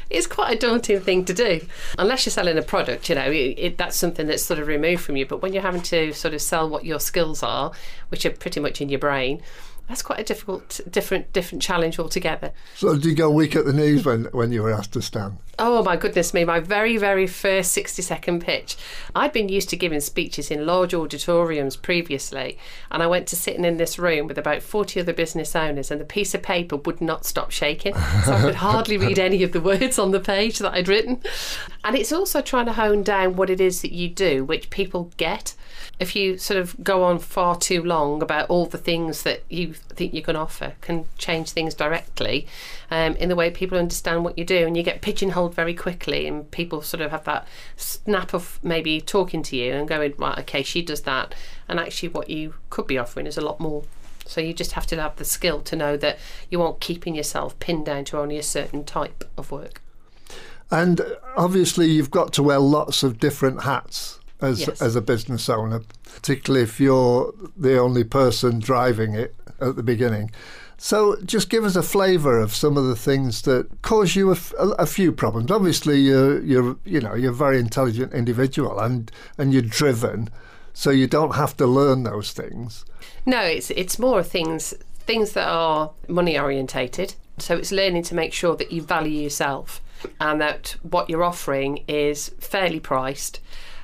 it's 0.09 0.27
quite 0.27 0.55
a 0.55 0.59
daunting 0.59 0.99
thing 1.01 1.25
to 1.25 1.33
do. 1.33 1.61
Unless 1.97 2.25
you're 2.25 2.31
selling 2.31 2.57
a 2.57 2.61
product, 2.61 3.09
you 3.09 3.15
know, 3.15 3.29
it, 3.29 3.55
it, 3.57 3.77
that's 3.77 3.95
something 3.95 4.27
that's 4.27 4.43
sort 4.43 4.59
of 4.59 4.67
removed 4.67 5.03
from 5.03 5.15
you. 5.15 5.25
But 5.25 5.41
when 5.41 5.53
you're 5.53 5.61
having 5.61 5.81
to 5.83 6.13
sort 6.13 6.33
of 6.33 6.41
sell 6.41 6.69
what 6.69 6.85
your 6.85 6.99
skills 6.99 7.43
are, 7.43 7.71
which 8.09 8.25
are 8.25 8.31
pretty 8.31 8.59
much 8.59 8.81
in 8.81 8.89
your 8.89 8.99
brain, 8.99 9.41
that's 9.91 10.01
quite 10.01 10.19
a 10.19 10.23
difficult, 10.23 10.79
different, 10.89 11.33
different 11.33 11.61
challenge 11.61 11.99
altogether. 11.99 12.53
So, 12.75 12.95
did 12.95 13.03
you 13.03 13.13
go 13.13 13.29
weak 13.29 13.57
at 13.57 13.65
the 13.65 13.73
knees 13.73 14.05
when, 14.05 14.23
when 14.31 14.53
you 14.53 14.63
were 14.63 14.71
asked 14.71 14.93
to 14.93 15.01
stand? 15.01 15.37
Oh 15.59 15.83
my 15.83 15.97
goodness 15.97 16.33
me! 16.33 16.45
My 16.45 16.61
very, 16.61 16.95
very 16.95 17.27
first 17.27 17.73
sixty-second 17.73 18.39
pitch. 18.39 18.77
I'd 19.13 19.33
been 19.33 19.49
used 19.49 19.69
to 19.69 19.75
giving 19.75 19.99
speeches 19.99 20.49
in 20.49 20.65
large 20.65 20.93
auditoriums 20.93 21.75
previously, 21.75 22.57
and 22.89 23.03
I 23.03 23.07
went 23.07 23.27
to 23.27 23.35
sitting 23.35 23.65
in 23.65 23.75
this 23.75 23.99
room 23.99 24.27
with 24.27 24.37
about 24.37 24.61
forty 24.61 25.01
other 25.01 25.11
business 25.11 25.57
owners, 25.57 25.91
and 25.91 25.99
the 25.99 26.05
piece 26.05 26.33
of 26.33 26.41
paper 26.41 26.77
would 26.77 27.01
not 27.01 27.25
stop 27.25 27.51
shaking, 27.51 27.93
so 27.93 28.31
I 28.31 28.41
could 28.41 28.55
hardly 28.67 28.97
read 28.97 29.19
any 29.19 29.43
of 29.43 29.51
the 29.51 29.59
words 29.59 29.99
on 29.99 30.11
the 30.11 30.21
page 30.21 30.59
that 30.59 30.73
I'd 30.73 30.87
written. 30.87 31.21
And 31.83 31.97
it's 31.97 32.13
also 32.13 32.41
trying 32.41 32.67
to 32.67 32.73
hone 32.73 33.03
down 33.03 33.35
what 33.35 33.49
it 33.49 33.59
is 33.59 33.81
that 33.81 33.91
you 33.91 34.07
do, 34.07 34.45
which 34.45 34.69
people 34.69 35.11
get 35.17 35.53
if 36.01 36.15
you 36.15 36.35
sort 36.35 36.59
of 36.59 36.83
go 36.83 37.03
on 37.03 37.19
far 37.19 37.55
too 37.55 37.83
long 37.83 38.23
about 38.23 38.49
all 38.49 38.65
the 38.65 38.77
things 38.77 39.21
that 39.21 39.43
you 39.49 39.75
think 39.89 40.13
you 40.13 40.21
can 40.21 40.35
offer, 40.35 40.73
can 40.81 41.05
change 41.17 41.51
things 41.51 41.73
directly 41.73 42.47
um, 42.89 43.15
in 43.15 43.29
the 43.29 43.35
way 43.35 43.51
people 43.51 43.77
understand 43.77 44.23
what 44.23 44.37
you 44.37 44.45
do, 44.45 44.65
and 44.65 44.77
you 44.77 44.83
get 44.83 45.01
pigeonholed 45.01 45.53
very 45.53 45.73
quickly, 45.73 46.27
and 46.27 46.49
people 46.51 46.81
sort 46.81 47.01
of 47.01 47.11
have 47.11 47.23
that 47.25 47.47
snap 47.75 48.33
of 48.33 48.59
maybe 48.63 49.01
talking 49.01 49.43
to 49.43 49.55
you 49.55 49.73
and 49.73 49.87
going, 49.87 50.13
right, 50.17 50.39
okay, 50.39 50.63
she 50.63 50.81
does 50.81 51.01
that, 51.01 51.35
and 51.67 51.79
actually 51.79 52.09
what 52.09 52.29
you 52.29 52.55
could 52.69 52.87
be 52.87 52.97
offering 52.97 53.27
is 53.27 53.37
a 53.37 53.41
lot 53.41 53.59
more. 53.59 53.83
So 54.25 54.39
you 54.39 54.53
just 54.53 54.73
have 54.73 54.87
to 54.87 55.01
have 55.01 55.17
the 55.17 55.25
skill 55.25 55.61
to 55.61 55.75
know 55.75 55.97
that 55.97 56.19
you 56.49 56.61
aren't 56.61 56.79
keeping 56.79 57.15
yourself 57.15 57.59
pinned 57.59 57.85
down 57.85 58.05
to 58.05 58.19
only 58.19 58.37
a 58.37 58.43
certain 58.43 58.85
type 58.85 59.25
of 59.37 59.51
work. 59.51 59.81
And 60.69 61.01
obviously, 61.35 61.87
you've 61.87 62.11
got 62.11 62.31
to 62.33 62.43
wear 62.43 62.59
lots 62.59 63.03
of 63.03 63.19
different 63.19 63.63
hats 63.63 64.19
as 64.39 64.61
Yes. 64.61 64.81
as 64.81 64.95
a 64.95 65.01
business 65.01 65.49
owner, 65.49 65.81
particularly 66.03 66.63
if 66.63 66.79
you're 66.79 67.33
the 67.57 67.77
only 67.77 68.03
person 68.03 68.59
driving 68.59 69.13
it 69.13 69.35
at 69.61 69.75
the 69.75 69.83
beginning. 69.83 70.31
So, 70.77 71.15
just 71.23 71.49
give 71.49 71.63
us 71.63 71.75
a 71.75 71.83
flavour 71.83 72.39
of 72.39 72.55
some 72.55 72.75
of 72.75 72.85
the 72.85 72.95
things 72.95 73.43
that 73.43 73.81
cause 73.83 74.15
you 74.15 74.35
a, 74.57 74.85
few 74.87 75.11
problems. 75.11 75.51
Obviously, 75.51 75.99
you're 75.99 76.41
you're 76.41 76.75
you 76.83 76.99
know 76.99 77.13
you're 77.13 77.31
a 77.31 77.35
very 77.35 77.59
intelligent 77.59 78.13
individual 78.13 78.79
and 78.79 79.11
and 79.37 79.53
you're 79.53 79.61
driven, 79.61 80.29
so 80.73 80.89
you 80.89 81.05
don't 81.05 81.35
have 81.35 81.55
to 81.57 81.67
learn 81.67 82.03
those 82.03 82.31
things. 82.31 82.83
No, 83.25 83.41
it's 83.41 83.69
it's 83.71 83.99
more 83.99 84.23
things 84.23 84.73
things 85.01 85.33
that 85.33 85.47
are 85.47 85.91
money 86.07 86.37
orientated. 86.37 87.13
So 87.37 87.57
it's 87.57 87.71
learning 87.71 88.03
to 88.03 88.15
make 88.15 88.33
sure 88.33 88.55
that 88.55 88.71
you 88.71 88.81
value 88.81 89.21
yourself 89.21 89.81
and 90.19 90.41
that 90.41 90.75
what 90.81 91.09
you're 91.09 91.23
offering 91.23 91.83
is 91.87 92.29
fairly 92.39 92.79
priced. 92.79 93.39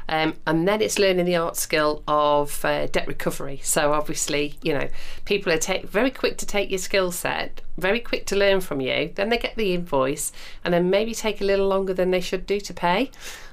Um, 0.09 0.35
and 0.45 0.67
then 0.67 0.81
it's 0.81 0.97
learning 0.97 1.25
the 1.25 1.35
art 1.35 1.57
skill 1.57 2.01
of 2.07 2.63
uh, 2.63 2.87
debt 2.87 3.07
recovery. 3.07 3.59
So 3.63 3.91
obviously, 3.91 4.57
you 4.61 4.73
know, 4.73 4.87
people 5.25 5.51
are 5.51 5.57
take, 5.57 5.89
very 5.89 6.11
quick 6.11 6.37
to 6.37 6.45
take 6.45 6.69
your 6.69 6.79
skill 6.79 7.11
set, 7.11 7.61
very 7.77 7.99
quick 7.99 8.25
to 8.27 8.35
learn 8.35 8.61
from 8.61 8.79
you. 8.79 9.11
Then 9.15 9.29
they 9.29 9.37
get 9.37 9.55
the 9.55 9.73
invoice, 9.73 10.31
and 10.63 10.73
then 10.73 10.89
maybe 10.89 11.13
take 11.13 11.41
a 11.41 11.43
little 11.43 11.67
longer 11.67 11.93
than 11.93 12.11
they 12.11 12.21
should 12.21 12.45
do 12.45 12.59
to 12.61 12.73
pay, 12.73 13.11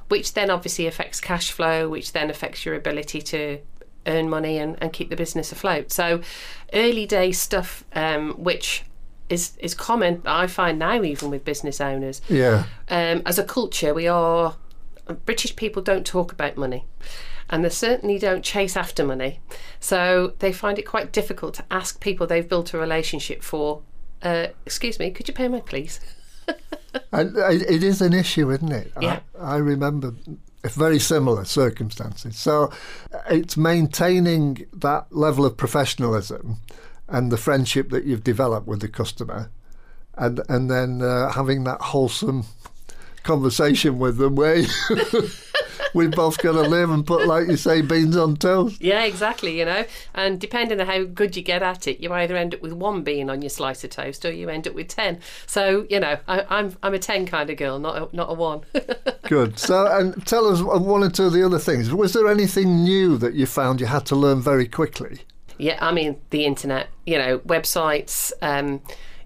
which 0.09 0.35
then 0.35 0.51
obviously 0.51 0.87
affects 0.87 1.21
cash 1.21 1.51
flow, 1.51 1.89
which 1.89 2.13
then 2.13 2.31
affects 2.31 2.65
your 2.65 2.75
ability 2.75 3.21
to 3.23 3.59
earn 4.07 4.29
money 4.29 4.59
and, 4.59 4.77
and 4.81 4.93
keep 4.93 5.11
the 5.11 5.17
business 5.17 5.51
afloat. 5.51 5.91
So, 5.91 6.21
early 6.73 7.07
day 7.07 7.33
stuff, 7.33 7.85
um, 7.95 8.33
which 8.33 8.85
is 9.29 9.57
is 9.59 9.75
common, 9.75 10.23
I 10.27 10.47
find 10.47 10.79
now 10.79 11.03
even 11.03 11.31
with 11.31 11.45
business 11.45 11.81
owners. 11.81 12.21
Yeah, 12.29 12.65
Um, 12.89 13.23
as 13.25 13.39
a 13.39 13.45
culture, 13.45 13.95
we 13.95 14.07
are 14.07 14.55
British 15.13 15.57
people 15.57 15.83
don't 15.83 16.07
talk 16.07 16.33
about 16.33 16.57
money. 16.57 16.87
And 17.51 17.65
they 17.65 17.69
certainly 17.69 18.19
don't 18.19 18.43
chase 18.43 18.77
after 18.77 19.05
money. 19.05 19.41
So 19.79 20.33
they 20.39 20.53
find 20.53 20.79
it 20.79 20.87
quite 20.87 21.13
difficult 21.13 21.55
to 21.55 21.65
ask 21.71 22.01
people 22.01 22.27
they've 22.27 22.49
built 22.49 22.73
a 22.73 22.79
relationship 22.79 23.43
for, 23.43 23.83
uh, 24.23 24.49
excuse 24.65 24.99
me, 24.99 25.11
could 25.11 25.29
you 25.29 25.35
pay 25.35 25.49
me, 25.49 25.61
please? 25.61 26.01
and 27.13 27.37
uh, 27.37 27.51
it 27.51 27.83
is 27.83 28.01
an 28.01 28.15
issue, 28.15 28.51
isn't 28.51 28.73
it? 28.73 28.93
Yeah. 29.01 29.21
I, 29.39 29.55
I 29.55 29.57
remember 29.59 30.15
very 30.73 30.99
similar 30.99 31.45
circumstances. 31.45 32.37
So 32.37 32.73
uh, 33.13 33.19
it's 33.29 33.57
maintaining 33.57 34.67
that 34.73 35.07
level 35.11 35.45
of 35.45 35.57
professionalism 35.57 36.59
and 37.09 37.31
the 37.31 37.37
friendship 37.37 37.91
that 37.91 38.05
you've 38.05 38.25
developed 38.25 38.67
with 38.67 38.81
the 38.81 38.89
customer, 38.89 39.51
and 40.17 40.41
and 40.49 40.71
then 40.71 41.03
uh, 41.03 41.33
having 41.33 41.65
that 41.65 41.81
wholesome 41.81 42.47
conversation 43.25 43.99
with 43.99 44.19
them 44.19 44.37
where 44.37 44.63
we've 45.95 46.11
both 46.11 46.39
got 46.39 46.53
to 46.53 46.63
live 46.63 46.91
and 46.91 47.07
put, 47.07 47.27
like 47.27 47.49
you 47.49 47.57
say, 47.57 47.81
beans 47.81 48.17
on 48.17 48.37
toast. 48.37 48.81
Yeah, 48.81 49.05
exactly. 49.05 49.59
You 49.59 49.65
know, 49.65 49.85
and 50.15 50.41
depending 50.41 50.81
on 50.81 50.87
how 50.87 51.05
good 51.05 51.37
you 51.37 51.43
get 51.43 51.63
at 51.63 51.89
it, 51.89 52.01
you 52.01 52.13
either 52.13 52.37
end 52.37 52.55
up 52.55 52.61
with 52.61 52.73
one 52.73 53.03
bean 53.03 53.31
on 53.31 53.41
your 53.41 53.49
slice 53.49 53.83
of 53.85 53.91
toast, 53.91 54.25
or 54.25 54.33
you 54.33 54.49
end 54.49 54.69
up 54.69 54.75
with 54.75 54.89
ten. 54.89 55.21
So 55.47 55.87
you 55.89 56.01
know, 56.01 56.19
I, 56.29 56.45
I'm 56.49 56.77
I'm 56.83 56.95
a 56.95 56.99
ten 56.99 57.27
kind 57.27 57.49
of 57.49 57.57
girl, 57.57 57.79
not 57.79 57.97
a, 57.97 58.17
not 58.17 58.31
a 58.31 58.35
one. 58.35 58.63
Good. 59.23 59.59
So, 59.59 59.87
and 59.87 60.27
tell 60.27 60.47
us 60.47 60.61
one 60.61 61.03
or 61.03 61.11
two 61.11 61.25
of 61.25 61.33
the 61.33 61.45
other 61.45 61.59
things. 61.59 61.93
Was 61.93 62.13
there 62.13 62.29
anything 62.29 62.85
new 62.85 63.17
that 63.19 63.35
you 63.35 63.47
found 63.47 63.81
you 63.81 63.87
had 63.87 64.05
to 64.07 64.17
learn 64.17 64.41
very 64.41 64.69
quickly? 64.69 65.21
Yeah, 65.57 65.79
I 65.81 65.93
mean 65.93 66.21
the 66.31 66.45
internet. 66.45 66.89
You 67.07 67.19
know, 67.19 67.39
websites. 67.41 68.33
Um, 68.43 68.83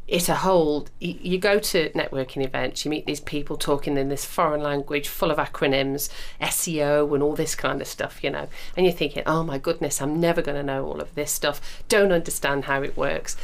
it's 0.09 0.31
a 0.31 0.37
whole. 0.37 0.89
You, 0.99 1.39
go 1.39 1.59
to 1.59 1.91
networking 1.91 2.43
events, 2.43 2.85
you 2.85 2.91
meet 2.91 3.05
these 3.05 3.21
people 3.21 3.57
talking 3.59 3.99
in 3.99 4.09
this 4.09 4.25
foreign 4.25 4.63
language, 4.63 5.07
full 5.07 5.31
of 5.31 5.37
acronyms, 5.37 6.09
SEO, 6.41 7.13
and 7.15 7.23
all 7.23 7.37
this 7.37 7.55
kind 7.55 7.83
of 7.83 7.87
stuff. 7.87 8.25
You 8.25 8.31
know, 8.31 8.49
and 8.77 8.87
you're 8.87 8.95
thinking, 8.95 9.23
oh 9.27 9.43
my 9.43 9.59
goodness, 9.59 10.01
I'm 10.01 10.19
never 10.19 10.41
going 10.41 10.57
to 10.57 10.63
know 10.63 10.87
all 10.87 11.01
of 11.01 11.15
this 11.15 11.31
stuff. 11.31 11.61
Don't 11.89 12.11
understand 12.11 12.65
how 12.65 12.83
it 12.83 12.97
works. 12.97 13.37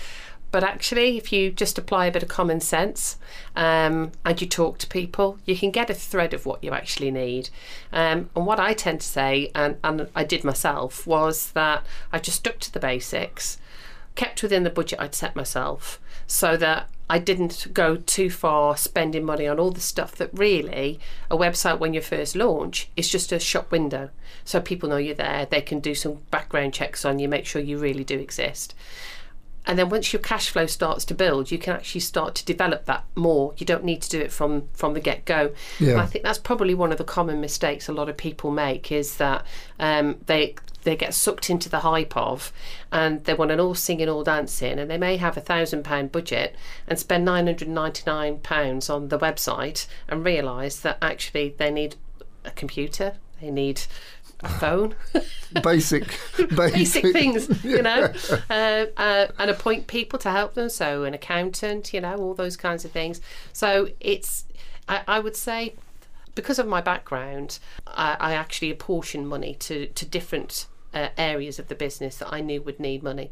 But 0.54 0.62
actually, 0.62 1.16
if 1.16 1.33
you 1.33 1.50
just 1.50 1.78
apply 1.78 2.06
a 2.06 2.12
bit 2.12 2.23
of 2.23 2.28
common 2.28 2.61
sense 2.61 3.16
um, 3.56 4.12
and 4.25 4.40
you 4.40 4.47
talk 4.47 4.78
to 4.78 4.87
people, 4.87 5.37
you 5.44 5.56
can 5.56 5.73
get 5.73 5.90
a 5.90 5.94
thread 5.94 6.33
of 6.33 6.47
what 6.47 6.62
you 6.62 6.71
actually 6.71 7.11
need. 7.11 7.50
Um, 7.92 8.30
and 8.37 8.47
what 8.47 8.61
I 8.61 8.73
tend 8.73 9.00
to 9.00 9.06
say, 9.06 9.50
and, 9.52 9.78
and 9.83 10.09
I 10.14 10.23
did 10.23 10.44
myself, 10.44 11.09
was 11.09 11.50
that 11.52 11.85
I 12.12 12.21
just 12.21 12.38
stuck 12.38 12.61
to 12.61 12.73
the 12.73 12.78
basics, 12.78 13.59
kept 14.14 14.42
within 14.42 14.62
the 14.62 14.71
budget 14.71 15.00
I'd 15.00 15.14
set 15.14 15.37
myself, 15.37 16.00
so 16.26 16.56
that 16.56 16.88
I 17.09 17.18
didn't 17.18 17.66
go 17.75 17.97
too 17.97 18.30
far 18.30 18.76
spending 18.76 19.25
money 19.25 19.47
on 19.47 19.59
all 19.59 19.71
the 19.71 19.80
stuff 19.80 20.14
that 20.16 20.30
really 20.33 20.99
a 21.30 21.37
website 21.37 21.78
when 21.78 21.92
you 21.92 22.00
first 22.00 22.35
launch 22.35 22.88
is 22.97 23.11
just 23.11 23.30
a 23.30 23.38
shop 23.38 23.71
window. 23.71 24.11
So 24.44 24.61
people 24.61 24.88
know 24.88 24.97
you're 24.97 25.14
there, 25.14 25.47
they 25.47 25.61
can 25.61 25.80
do 25.80 25.94
some 25.94 26.21
background 26.30 26.73
checks 26.73 27.04
on 27.04 27.18
you, 27.18 27.28
make 27.28 27.44
sure 27.47 27.61
you 27.61 27.78
really 27.78 28.04
do 28.04 28.18
exist. 28.18 28.75
And 29.66 29.78
then 29.78 29.88
once 29.88 30.12
your 30.12 30.21
cash 30.21 30.50
flow 30.50 30.66
starts 30.66 31.06
to 31.06 31.14
build, 31.14 31.50
you 31.50 31.59
can 31.59 31.75
actually 31.75 32.02
start 32.02 32.35
to 32.35 32.44
develop 32.44 32.85
that 32.85 33.04
more. 33.14 33.54
You 33.56 33.64
don't 33.64 33.85
need 33.85 34.02
to 34.02 34.11
do 34.11 34.21
it 34.21 34.30
from 34.30 34.68
from 34.75 34.92
the 34.92 35.00
get 35.00 35.25
go. 35.25 35.52
Yeah. 35.80 36.02
I 36.02 36.06
think 36.06 36.23
that's 36.23 36.38
probably 36.38 36.75
one 36.75 36.92
of 36.92 36.99
the 36.99 37.04
common 37.04 37.40
mistakes 37.40 37.88
a 37.88 37.92
lot 37.92 38.11
of 38.11 38.16
people 38.16 38.50
make 38.50 38.92
is 38.92 39.16
that 39.16 39.47
um, 39.78 40.16
they 40.26 40.56
they 40.85 40.97
get 40.97 41.14
sucked 41.14 41.50
into 41.50 41.69
the 41.69 41.81
hype 41.81 42.17
of, 42.17 42.53
and 42.93 43.25
they 43.25 43.35
want 43.35 43.50
an 43.50 43.61
all 43.61 43.75
singing, 43.75 44.09
all 44.09 44.23
dancing, 44.23 44.79
and 44.79 44.91
they 44.91 44.99
may 44.99 45.17
have 45.17 45.37
a 45.37 45.41
thousand 45.41 45.83
pound 45.83 46.12
budget 46.12 46.55
and 46.87 46.99
spend 46.99 47.25
nine 47.25 47.47
hundred 47.47 47.69
ninety 47.69 48.03
nine 48.07 48.38
pounds 48.38 48.88
on 48.88 49.09
the 49.09 49.19
website 49.19 49.87
and 50.09 50.25
realise 50.25 50.79
that 50.81 50.99
actually 51.03 51.55
they 51.59 51.71
need 51.71 51.97
a 52.45 52.50
computer, 52.50 53.14
they 53.41 53.50
need 53.50 53.83
a 54.41 54.49
phone. 54.49 54.95
Basic, 55.62 56.05
basic, 56.37 56.57
basic 56.57 57.12
things, 57.12 57.64
you 57.64 57.81
know, 57.81 58.12
uh, 58.50 58.87
uh, 58.97 59.26
and 59.38 59.50
appoint 59.50 59.87
people 59.87 60.19
to 60.19 60.31
help 60.31 60.55
them. 60.55 60.69
So 60.69 61.05
an 61.05 61.14
accountant, 61.14 61.95
you 61.95 62.00
know, 62.00 62.17
all 62.17 62.35
those 62.35 62.57
kinds 62.57 62.85
of 62.85 62.91
things. 62.91 63.21
So 63.53 63.88
it's, 64.00 64.47
I, 64.88 65.03
I 65.07 65.21
would 65.21 65.37
say, 65.37 65.75
because 66.35 66.59
of 66.59 66.67
my 66.67 66.81
background, 66.81 67.61
I, 67.87 68.17
I 68.19 68.33
actually 68.35 68.71
apportion 68.71 69.26
money 69.26 69.55
to 69.61 69.87
to 69.87 70.05
different 70.05 70.67
uh, 70.94 71.08
areas 71.18 71.58
of 71.58 71.68
the 71.68 71.74
business 71.74 72.16
that 72.18 72.32
I 72.32 72.40
knew 72.40 72.62
would 72.62 72.80
need 72.80 73.02
money. 73.02 73.30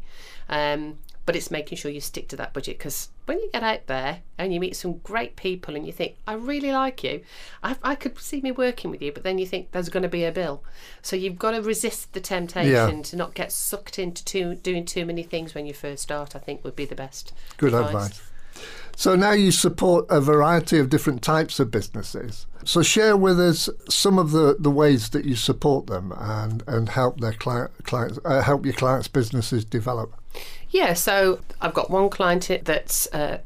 Um, 0.49 0.99
but 1.25 1.37
it's 1.37 1.49
making 1.49 1.77
sure 1.77 1.89
you 1.89 2.01
stick 2.01 2.27
to 2.27 2.35
that 2.35 2.53
budget 2.53 2.77
because 2.77 3.07
when 3.25 3.39
you 3.39 3.49
get 3.53 3.63
out 3.63 3.87
there 3.87 4.19
and 4.37 4.53
you 4.53 4.59
meet 4.59 4.75
some 4.75 4.97
great 4.97 5.37
people 5.37 5.73
and 5.73 5.85
you 5.87 5.93
think, 5.93 6.17
I 6.27 6.33
really 6.33 6.73
like 6.73 7.01
you, 7.01 7.21
I, 7.63 7.77
I 7.81 7.95
could 7.95 8.19
see 8.19 8.41
me 8.41 8.51
working 8.51 8.91
with 8.91 9.01
you, 9.01 9.13
but 9.13 9.23
then 9.23 9.37
you 9.37 9.45
think 9.45 9.71
there's 9.71 9.87
going 9.87 10.03
to 10.03 10.09
be 10.09 10.25
a 10.25 10.33
bill. 10.33 10.63
So 11.01 11.15
you've 11.15 11.39
got 11.39 11.51
to 11.51 11.61
resist 11.61 12.11
the 12.11 12.19
temptation 12.19 12.97
Yeah. 12.97 13.01
to 13.03 13.15
not 13.15 13.35
get 13.35 13.53
sucked 13.53 13.97
into 13.97 14.25
too, 14.25 14.55
doing 14.55 14.83
too 14.83 15.05
many 15.05 15.23
things 15.23 15.55
when 15.55 15.65
you 15.65 15.73
first 15.73 16.03
start, 16.03 16.35
I 16.35 16.39
think 16.39 16.61
would 16.65 16.75
be 16.75 16.85
the 16.85 16.95
best. 16.95 17.31
Good 17.55 17.73
advice. 17.73 18.21
So 18.95 19.15
now 19.15 19.31
you 19.31 19.51
support 19.51 20.05
a 20.09 20.21
variety 20.21 20.77
of 20.79 20.89
different 20.89 21.21
types 21.21 21.59
of 21.59 21.71
businesses. 21.71 22.45
So 22.63 22.81
share 22.81 23.17
with 23.17 23.39
us 23.39 23.69
some 23.89 24.17
of 24.17 24.31
the, 24.31 24.55
the 24.59 24.69
ways 24.69 25.09
that 25.09 25.25
you 25.25 25.35
support 25.35 25.87
them 25.87 26.13
and, 26.17 26.63
and 26.67 26.89
help 26.89 27.19
their 27.19 27.33
client, 27.33 27.71
clients 27.83 28.19
uh, 28.23 28.41
help 28.41 28.65
your 28.65 28.75
clients' 28.75 29.07
businesses 29.07 29.65
develop. 29.65 30.13
Yeah, 30.69 30.93
so 30.93 31.39
I've 31.61 31.73
got 31.73 31.89
one 31.89 32.09
client 32.09 32.49
that's 32.63 33.07
uh, 33.13 33.39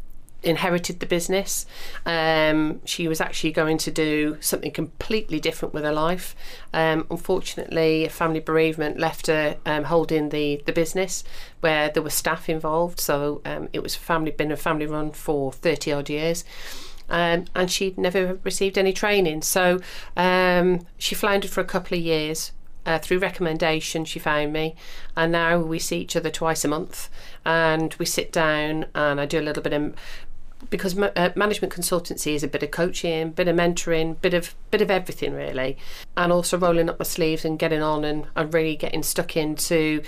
inherited 0.43 0.99
the 0.99 1.05
business. 1.05 1.65
Um, 2.05 2.81
she 2.85 3.07
was 3.07 3.19
actually 3.19 3.51
going 3.51 3.77
to 3.79 3.91
do 3.91 4.37
something 4.39 4.71
completely 4.71 5.39
different 5.39 5.73
with 5.73 5.83
her 5.83 5.91
life. 5.91 6.35
Um, 6.73 7.05
unfortunately, 7.09 8.05
a 8.05 8.09
family 8.09 8.39
bereavement 8.39 8.99
left 8.99 9.27
her 9.27 9.57
um, 9.65 9.85
holding 9.85 10.29
the, 10.29 10.61
the 10.65 10.73
business 10.73 11.23
where 11.61 11.89
there 11.89 12.03
were 12.03 12.09
staff 12.09 12.49
involved. 12.49 12.99
So 12.99 13.41
um, 13.45 13.69
it 13.73 13.81
was 13.81 13.95
family 13.95 14.31
been 14.31 14.51
a 14.51 14.57
family 14.57 14.85
run 14.85 15.11
for 15.11 15.51
30 15.51 15.91
odd 15.91 16.09
years. 16.09 16.43
Um, 17.09 17.45
and 17.55 17.71
she'd 17.71 17.97
never 17.97 18.39
received 18.43 18.77
any 18.77 18.93
training. 18.93 19.41
So 19.41 19.79
um, 20.15 20.85
she 20.97 21.15
floundered 21.15 21.51
for 21.51 21.61
a 21.61 21.65
couple 21.65 21.97
of 21.97 22.03
years. 22.03 22.51
Uh, 22.85 22.97
through 22.97 23.19
recommendation, 23.19 24.05
she 24.05 24.17
found 24.17 24.53
me, 24.53 24.73
and 25.17 25.29
now 25.29 25.57
we 25.57 25.77
see 25.77 25.99
each 25.99 26.15
other 26.15 26.29
twice 26.29 26.63
a 26.63 26.69
month, 26.69 27.09
and 27.43 27.93
we 27.95 28.05
sit 28.05 28.31
down 28.31 28.85
and 28.95 29.19
I 29.19 29.25
do 29.25 29.41
a 29.41 29.43
little 29.43 29.61
bit 29.61 29.73
of 29.73 29.93
because 30.69 30.95
ma- 30.95 31.11
uh, 31.15 31.29
management 31.35 31.73
consultancy 31.73 32.33
is 32.33 32.43
a 32.43 32.47
bit 32.47 32.63
of 32.63 32.71
coaching, 32.71 33.21
a 33.23 33.25
bit 33.27 33.47
of 33.47 33.55
mentoring, 33.55 34.19
bit 34.21 34.33
of 34.33 34.55
bit 34.71 34.81
of 34.81 34.91
everything 34.91 35.33
really, 35.33 35.77
and 36.17 36.31
also 36.31 36.57
rolling 36.57 36.89
up 36.89 36.99
my 36.99 37.03
sleeves 37.05 37.45
and 37.45 37.57
getting 37.57 37.81
on 37.81 38.03
and, 38.03 38.27
and 38.35 38.53
really 38.53 38.75
getting 38.75 39.01
stuck 39.03 39.37
into 39.37 40.01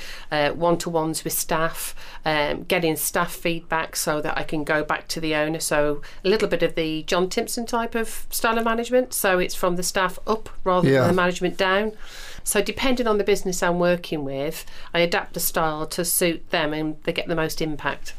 one 0.55 0.77
to 0.77 0.89
ones 0.89 1.23
with 1.23 1.31
staff, 1.33 1.95
um, 2.25 2.63
getting 2.63 2.95
staff 2.95 3.33
feedback 3.33 3.95
so 3.95 4.19
that 4.21 4.37
I 4.37 4.43
can 4.43 4.63
go 4.63 4.83
back 4.83 5.07
to 5.09 5.21
the 5.21 5.35
owner. 5.35 5.59
So 5.59 6.01
a 6.25 6.27
little 6.29 6.47
bit 6.49 6.61
of 6.63 6.75
the 6.75 7.03
John 7.03 7.29
Timpson 7.29 7.65
type 7.65 7.95
of 7.95 8.27
style 8.29 8.57
of 8.57 8.65
management. 8.65 9.13
So 9.13 9.39
it's 9.39 9.55
from 9.55 9.75
the 9.77 9.83
staff 9.83 10.19
up 10.27 10.49
rather 10.63 10.89
Yeah. 10.89 11.01
than 11.01 11.09
the 11.09 11.13
management 11.13 11.57
down. 11.57 11.93
So 12.43 12.61
depending 12.61 13.07
on 13.07 13.17
the 13.17 13.23
business 13.23 13.61
I'm 13.63 13.79
working 13.79 14.23
with, 14.25 14.65
I 14.93 14.99
adapt 14.99 15.35
the 15.35 15.39
style 15.39 15.85
to 15.87 16.03
suit 16.03 16.49
them 16.49 16.73
and 16.73 16.97
they 17.03 17.13
get 17.13 17.27
the 17.27 17.35
most 17.35 17.61
impact. 17.61 18.13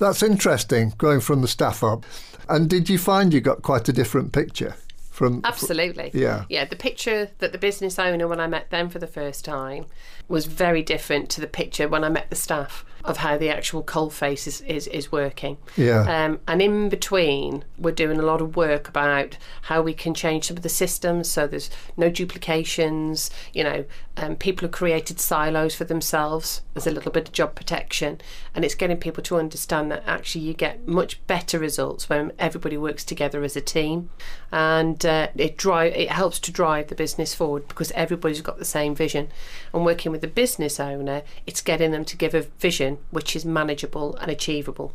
That's 0.00 0.22
interesting, 0.22 0.94
going 0.96 1.20
from 1.20 1.42
the 1.42 1.48
staff 1.48 1.84
up. 1.84 2.04
And 2.48 2.68
did 2.68 2.88
you 2.88 2.96
find 2.96 3.32
you 3.34 3.42
got 3.42 3.60
quite 3.60 3.86
a 3.88 3.92
different 3.92 4.32
picture 4.32 4.74
from? 5.10 5.42
Absolutely. 5.44 6.10
Yeah. 6.14 6.46
Yeah. 6.48 6.64
The 6.64 6.74
picture 6.74 7.30
that 7.38 7.52
the 7.52 7.58
business 7.58 7.98
owner, 7.98 8.26
when 8.26 8.40
I 8.40 8.46
met 8.46 8.70
them 8.70 8.88
for 8.88 8.98
the 8.98 9.06
first 9.06 9.44
time, 9.44 9.84
was 10.26 10.46
very 10.46 10.82
different 10.82 11.28
to 11.30 11.40
the 11.42 11.46
picture 11.46 11.86
when 11.86 12.02
I 12.02 12.08
met 12.08 12.30
the 12.30 12.36
staff 12.36 12.84
of 13.04 13.18
how 13.18 13.36
the 13.36 13.48
actual 13.48 13.82
coal 13.82 14.10
face 14.10 14.46
is, 14.46 14.60
is, 14.62 14.86
is 14.88 15.10
working. 15.10 15.56
Yeah. 15.76 16.02
Um, 16.02 16.40
and 16.46 16.60
in 16.60 16.88
between, 16.88 17.64
we're 17.78 17.92
doing 17.92 18.18
a 18.18 18.22
lot 18.22 18.40
of 18.40 18.56
work 18.56 18.88
about 18.88 19.36
how 19.62 19.82
we 19.82 19.94
can 19.94 20.14
change 20.14 20.46
some 20.46 20.56
of 20.56 20.62
the 20.62 20.68
systems 20.68 21.30
so 21.30 21.46
there's 21.46 21.70
no 21.96 22.10
duplications. 22.10 23.30
You 23.52 23.64
know, 23.64 23.84
um, 24.16 24.36
people 24.36 24.66
have 24.66 24.72
created 24.72 25.20
silos 25.20 25.74
for 25.74 25.84
themselves. 25.84 26.62
There's 26.74 26.86
a 26.86 26.90
little 26.90 27.12
bit 27.12 27.28
of 27.28 27.32
job 27.32 27.54
protection, 27.54 28.20
and 28.54 28.64
it's 28.64 28.74
getting 28.74 28.98
people 28.98 29.22
to 29.24 29.36
understand 29.36 29.90
that 29.90 30.02
actually 30.06 30.44
you 30.44 30.54
get 30.54 30.86
much 30.86 31.24
better 31.26 31.58
results 31.58 32.08
when 32.08 32.32
everybody 32.38 32.76
works 32.76 33.04
together 33.04 33.42
as 33.42 33.56
a 33.56 33.60
team, 33.60 34.10
and 34.52 35.04
uh, 35.06 35.28
it 35.36 35.56
drive 35.56 35.94
it 35.94 36.10
helps 36.10 36.38
to 36.40 36.52
drive 36.52 36.88
the 36.88 36.94
business 36.94 37.34
forward 37.34 37.66
because 37.68 37.92
everybody's 37.92 38.42
got 38.42 38.58
the 38.58 38.64
same 38.64 38.94
vision. 38.94 39.28
And 39.72 39.84
working 39.84 40.12
with 40.12 40.20
the 40.20 40.28
business 40.28 40.78
owner, 40.80 41.22
it's 41.46 41.60
getting 41.60 41.92
them 41.92 42.04
to 42.04 42.16
give 42.16 42.34
a 42.34 42.42
vision 42.42 42.89
which 43.10 43.34
is 43.36 43.44
manageable 43.44 44.16
and 44.16 44.30
achievable. 44.30 44.94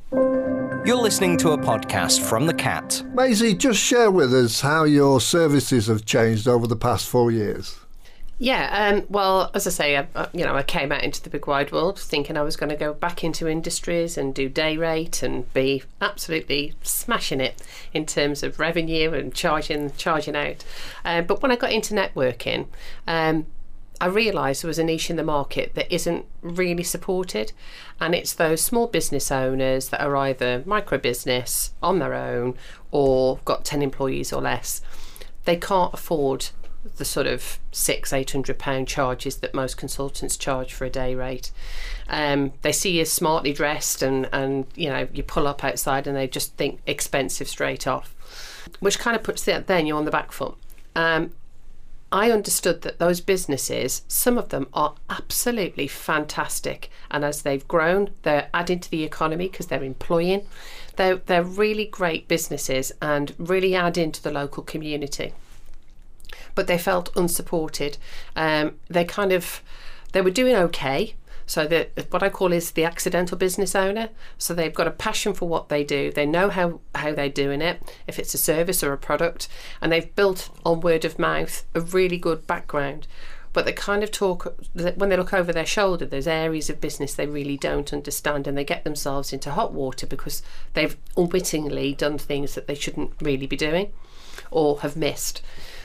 You're 0.85 0.97
listening 0.97 1.37
to 1.37 1.51
a 1.51 1.57
podcast 1.57 2.19
from 2.21 2.45
The 2.45 2.53
Cat. 2.53 3.03
Maisie, 3.13 3.55
just 3.55 3.79
share 3.79 4.11
with 4.11 4.33
us 4.33 4.61
how 4.61 4.83
your 4.83 5.19
services 5.19 5.87
have 5.87 6.05
changed 6.05 6.47
over 6.47 6.67
the 6.67 6.75
past 6.75 7.07
four 7.07 7.31
years. 7.31 7.79
Yeah, 8.37 8.91
um, 8.93 9.05
well, 9.09 9.49
as 9.53 9.65
I 9.65 9.69
say, 9.69 9.97
I, 9.97 10.07
I- 10.13 10.27
you 10.33 10.43
know, 10.43 10.55
I 10.55 10.61
came 10.61 10.91
out 10.91 11.03
into 11.05 11.23
the 11.23 11.29
big 11.29 11.47
wide 11.47 11.71
world 11.71 11.97
thinking 11.97 12.35
I 12.37 12.41
was 12.41 12.57
going 12.57 12.69
to 12.69 12.75
go 12.75 12.93
back 12.93 13.23
into 13.23 13.47
industries 13.47 14.17
and 14.17 14.35
do 14.35 14.49
day 14.49 14.75
rate 14.75 15.23
and 15.23 15.51
be 15.53 15.83
absolutely 16.01 16.73
smashing 16.83 17.39
it 17.39 17.63
in 17.93 18.05
terms 18.05 18.43
of 18.43 18.59
revenue 18.59 19.13
and 19.13 19.33
charging 19.33 19.91
charging 19.93 20.35
out. 20.35 20.65
Uh, 21.05 21.21
but 21.21 21.41
when 21.41 21.49
I 21.51 21.55
got 21.55 21.71
into 21.71 21.93
networking, 21.93 22.67
um, 23.07 23.45
I 24.01 24.07
realised 24.07 24.63
there 24.63 24.67
was 24.67 24.79
a 24.79 24.83
niche 24.83 25.09
in 25.09 25.15
the 25.15 25.23
market 25.23 25.73
that 25.75 25.93
isn't 25.93 26.25
really 26.41 26.83
supported, 26.83 27.53
and 27.99 28.13
it's 28.13 28.33
those 28.33 28.61
small 28.61 28.87
business 28.87 29.31
owners 29.31 29.89
that 29.89 30.01
are 30.01 30.15
either 30.17 30.63
micro 30.65 30.97
business 30.97 31.71
on 31.81 31.99
their 31.99 32.13
own 32.13 32.55
or 32.91 33.39
got 33.45 33.65
ten 33.65 33.81
employees 33.81 34.33
or 34.33 34.41
less. 34.41 34.81
They 35.45 35.55
can't 35.55 35.93
afford 35.93 36.49
the 36.97 37.05
sort 37.05 37.25
of 37.27 37.59
six, 37.71 38.13
eight 38.13 38.31
hundred 38.31 38.59
pound 38.59 38.87
charges 38.87 39.37
that 39.37 39.53
most 39.53 39.77
consultants 39.77 40.37
charge 40.37 40.73
for 40.73 40.85
a 40.85 40.89
day 40.89 41.15
rate. 41.15 41.51
Um, 42.07 42.53
they 42.61 42.71
see 42.71 42.97
you 42.97 43.05
smartly 43.05 43.53
dressed 43.53 44.01
and, 44.01 44.29
and 44.31 44.67
you 44.75 44.89
know 44.89 45.07
you 45.13 45.23
pull 45.23 45.47
up 45.47 45.63
outside 45.63 46.05
and 46.07 46.15
they 46.15 46.27
just 46.27 46.55
think 46.57 46.81
expensive 46.85 47.47
straight 47.47 47.87
off, 47.87 48.15
which 48.79 48.99
kind 48.99 49.15
of 49.15 49.23
puts 49.23 49.43
that 49.45 49.67
then 49.67 49.85
you're 49.85 49.97
on 49.97 50.05
the 50.05 50.11
back 50.11 50.31
foot. 50.31 50.55
Um, 50.95 51.31
I 52.11 52.31
understood 52.31 52.81
that 52.83 52.99
those 52.99 53.19
businesses, 53.19 54.03
some 54.07 54.37
of 54.37 54.49
them 54.49 54.67
are 54.73 54.95
absolutely 55.09 55.87
fantastic. 55.87 56.89
And 57.11 57.25
as 57.25 57.41
they've 57.41 57.67
grown, 57.67 58.11
they're 58.21 58.49
adding 58.53 58.79
to 58.79 58.91
the 58.91 59.03
economy 59.03 59.47
because 59.47 59.67
they're 59.67 59.83
employing. 59.83 60.45
They're, 60.95 61.17
they're 61.17 61.43
really 61.43 61.85
great 61.85 62.27
businesses 62.27 62.91
and 63.01 63.33
really 63.37 63.75
add 63.75 63.97
into 63.97 64.21
the 64.21 64.31
local 64.31 64.63
community. 64.63 65.33
But 66.53 66.67
they 66.67 66.77
felt 66.77 67.15
unsupported. 67.17 67.97
Um, 68.35 68.75
they 68.87 69.03
kind 69.03 69.31
of, 69.31 69.61
they 70.13 70.21
were 70.21 70.31
doing 70.31 70.55
okay, 70.55 71.15
so 71.45 71.67
the 71.67 71.87
what 72.09 72.23
I 72.23 72.29
call 72.29 72.51
is 72.51 72.71
the 72.71 72.85
accidental 72.85 73.37
business 73.37 73.75
owner. 73.75 74.09
So 74.37 74.53
they've 74.53 74.73
got 74.73 74.87
a 74.87 74.91
passion 74.91 75.33
for 75.33 75.47
what 75.47 75.69
they 75.69 75.83
do. 75.83 76.11
They 76.11 76.25
know 76.25 76.49
how 76.49 76.79
how 76.93 77.13
they're 77.13 77.29
doing 77.29 77.61
it, 77.61 77.81
if 78.07 78.19
it's 78.19 78.33
a 78.33 78.39
service 78.39 78.83
or 78.83 78.93
a 78.93 78.97
product, 78.97 79.47
and 79.81 79.91
they've 79.91 80.15
built 80.15 80.49
on 80.65 80.81
word 80.81 81.05
of 81.05 81.19
mouth 81.19 81.63
a 81.73 81.81
really 81.81 82.17
good 82.17 82.47
background. 82.47 83.07
But 83.53 83.65
they 83.65 83.71
kind 83.71 84.03
of 84.03 84.11
talk 84.11 84.53
when 84.73 85.09
they 85.09 85.15
look 85.15 85.33
over 85.33 85.53
their 85.53 85.65
shoulder. 85.65 86.05
There's 86.05 86.27
areas 86.27 86.69
of 86.69 86.81
business 86.81 87.13
they 87.13 87.27
really 87.27 87.57
don't 87.57 87.93
understand, 87.93 88.47
and 88.47 88.57
they 88.57 88.65
get 88.65 88.83
themselves 88.83 89.31
into 89.31 89.51
hot 89.51 89.71
water 89.71 90.05
because 90.05 90.41
they've 90.73 90.97
unwittingly 91.15 91.93
done 91.93 92.17
things 92.17 92.55
that 92.55 92.67
they 92.67 92.75
shouldn't 92.75 93.13
really 93.21 93.47
be 93.47 93.55
doing, 93.55 93.93
or 94.51 94.81
have 94.81 94.97
missed. 94.97 95.41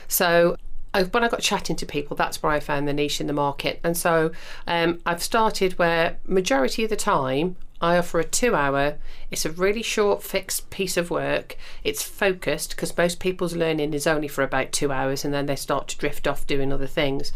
So 0.07 0.57
when 0.93 1.23
I 1.23 1.27
got 1.27 1.41
chatting 1.41 1.75
to 1.77 1.85
people, 1.85 2.15
that's 2.15 2.43
where 2.43 2.51
I 2.51 2.59
found 2.59 2.87
the 2.87 2.93
niche 2.93 3.21
in 3.21 3.27
the 3.27 3.33
market. 3.33 3.79
And 3.83 3.95
so 3.95 4.31
um, 4.67 4.99
I've 5.05 5.23
started 5.23 5.79
where 5.79 6.17
majority 6.25 6.83
of 6.83 6.89
the 6.89 6.95
time 6.95 7.55
I 7.81 7.97
offer 7.97 8.19
a 8.19 8.23
two 8.23 8.53
hour, 8.53 8.97
it's 9.31 9.43
a 9.43 9.51
really 9.51 9.81
short, 9.81 10.21
fixed 10.21 10.69
piece 10.69 10.97
of 10.97 11.09
work. 11.09 11.57
It's 11.83 12.03
focused 12.03 12.71
because 12.71 12.95
most 12.95 13.19
people's 13.19 13.55
learning 13.55 13.95
is 13.95 14.05
only 14.05 14.27
for 14.27 14.43
about 14.43 14.71
two 14.71 14.91
hours 14.91 15.25
and 15.25 15.33
then 15.33 15.47
they 15.47 15.55
start 15.55 15.87
to 15.87 15.97
drift 15.97 16.27
off 16.27 16.45
doing 16.45 16.71
other 16.71 16.85
things. 16.85 17.31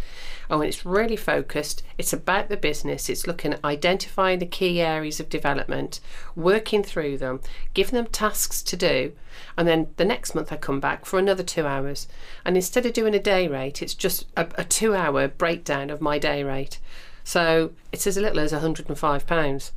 Oh, 0.47 0.53
and 0.53 0.59
when 0.59 0.67
it's 0.69 0.85
really 0.85 1.15
focused, 1.15 1.81
it's 1.97 2.13
about 2.13 2.49
the 2.49 2.57
business, 2.57 3.09
it's 3.09 3.25
looking 3.25 3.53
at 3.53 3.65
identifying 3.65 4.37
the 4.37 4.45
key 4.45 4.79
areas 4.81 5.19
of 5.19 5.29
development, 5.29 5.99
working 6.35 6.83
through 6.83 7.17
them, 7.17 7.41
giving 7.73 7.95
them 7.95 8.05
tasks 8.05 8.61
to 8.61 8.77
do. 8.77 9.13
And 9.57 9.67
then 9.67 9.87
the 9.97 10.05
next 10.05 10.35
month 10.35 10.51
I 10.51 10.57
come 10.57 10.79
back 10.79 11.05
for 11.05 11.17
another 11.17 11.41
two 11.41 11.65
hours. 11.65 12.07
And 12.45 12.55
instead 12.55 12.85
of 12.85 12.93
doing 12.93 13.15
a 13.15 13.19
day 13.19 13.47
rate, 13.47 13.81
it's 13.81 13.95
just 13.95 14.27
a, 14.37 14.47
a 14.59 14.63
two 14.63 14.93
hour 14.93 15.27
breakdown 15.27 15.89
of 15.89 16.01
my 16.01 16.19
day 16.19 16.43
rate. 16.43 16.77
So 17.23 17.71
it's 17.91 18.05
as 18.05 18.17
little 18.17 18.39
as 18.39 18.53
£105 18.53 19.71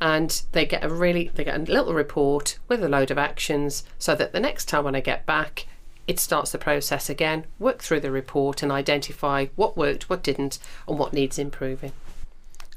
and 0.00 0.42
they 0.52 0.64
get 0.64 0.84
a 0.84 0.88
really 0.88 1.30
they 1.34 1.44
get 1.44 1.56
a 1.56 1.72
little 1.72 1.94
report 1.94 2.58
with 2.68 2.82
a 2.82 2.88
load 2.88 3.10
of 3.10 3.18
actions 3.18 3.84
so 3.98 4.14
that 4.14 4.32
the 4.32 4.40
next 4.40 4.66
time 4.66 4.84
when 4.84 4.94
I 4.94 5.00
get 5.00 5.26
back 5.26 5.66
it 6.06 6.18
starts 6.18 6.52
the 6.52 6.58
process 6.58 7.10
again 7.10 7.46
work 7.58 7.82
through 7.82 8.00
the 8.00 8.10
report 8.10 8.62
and 8.62 8.72
identify 8.72 9.46
what 9.56 9.76
worked 9.76 10.08
what 10.08 10.22
didn't 10.22 10.58
and 10.86 10.98
what 10.98 11.12
needs 11.12 11.38
improving 11.38 11.92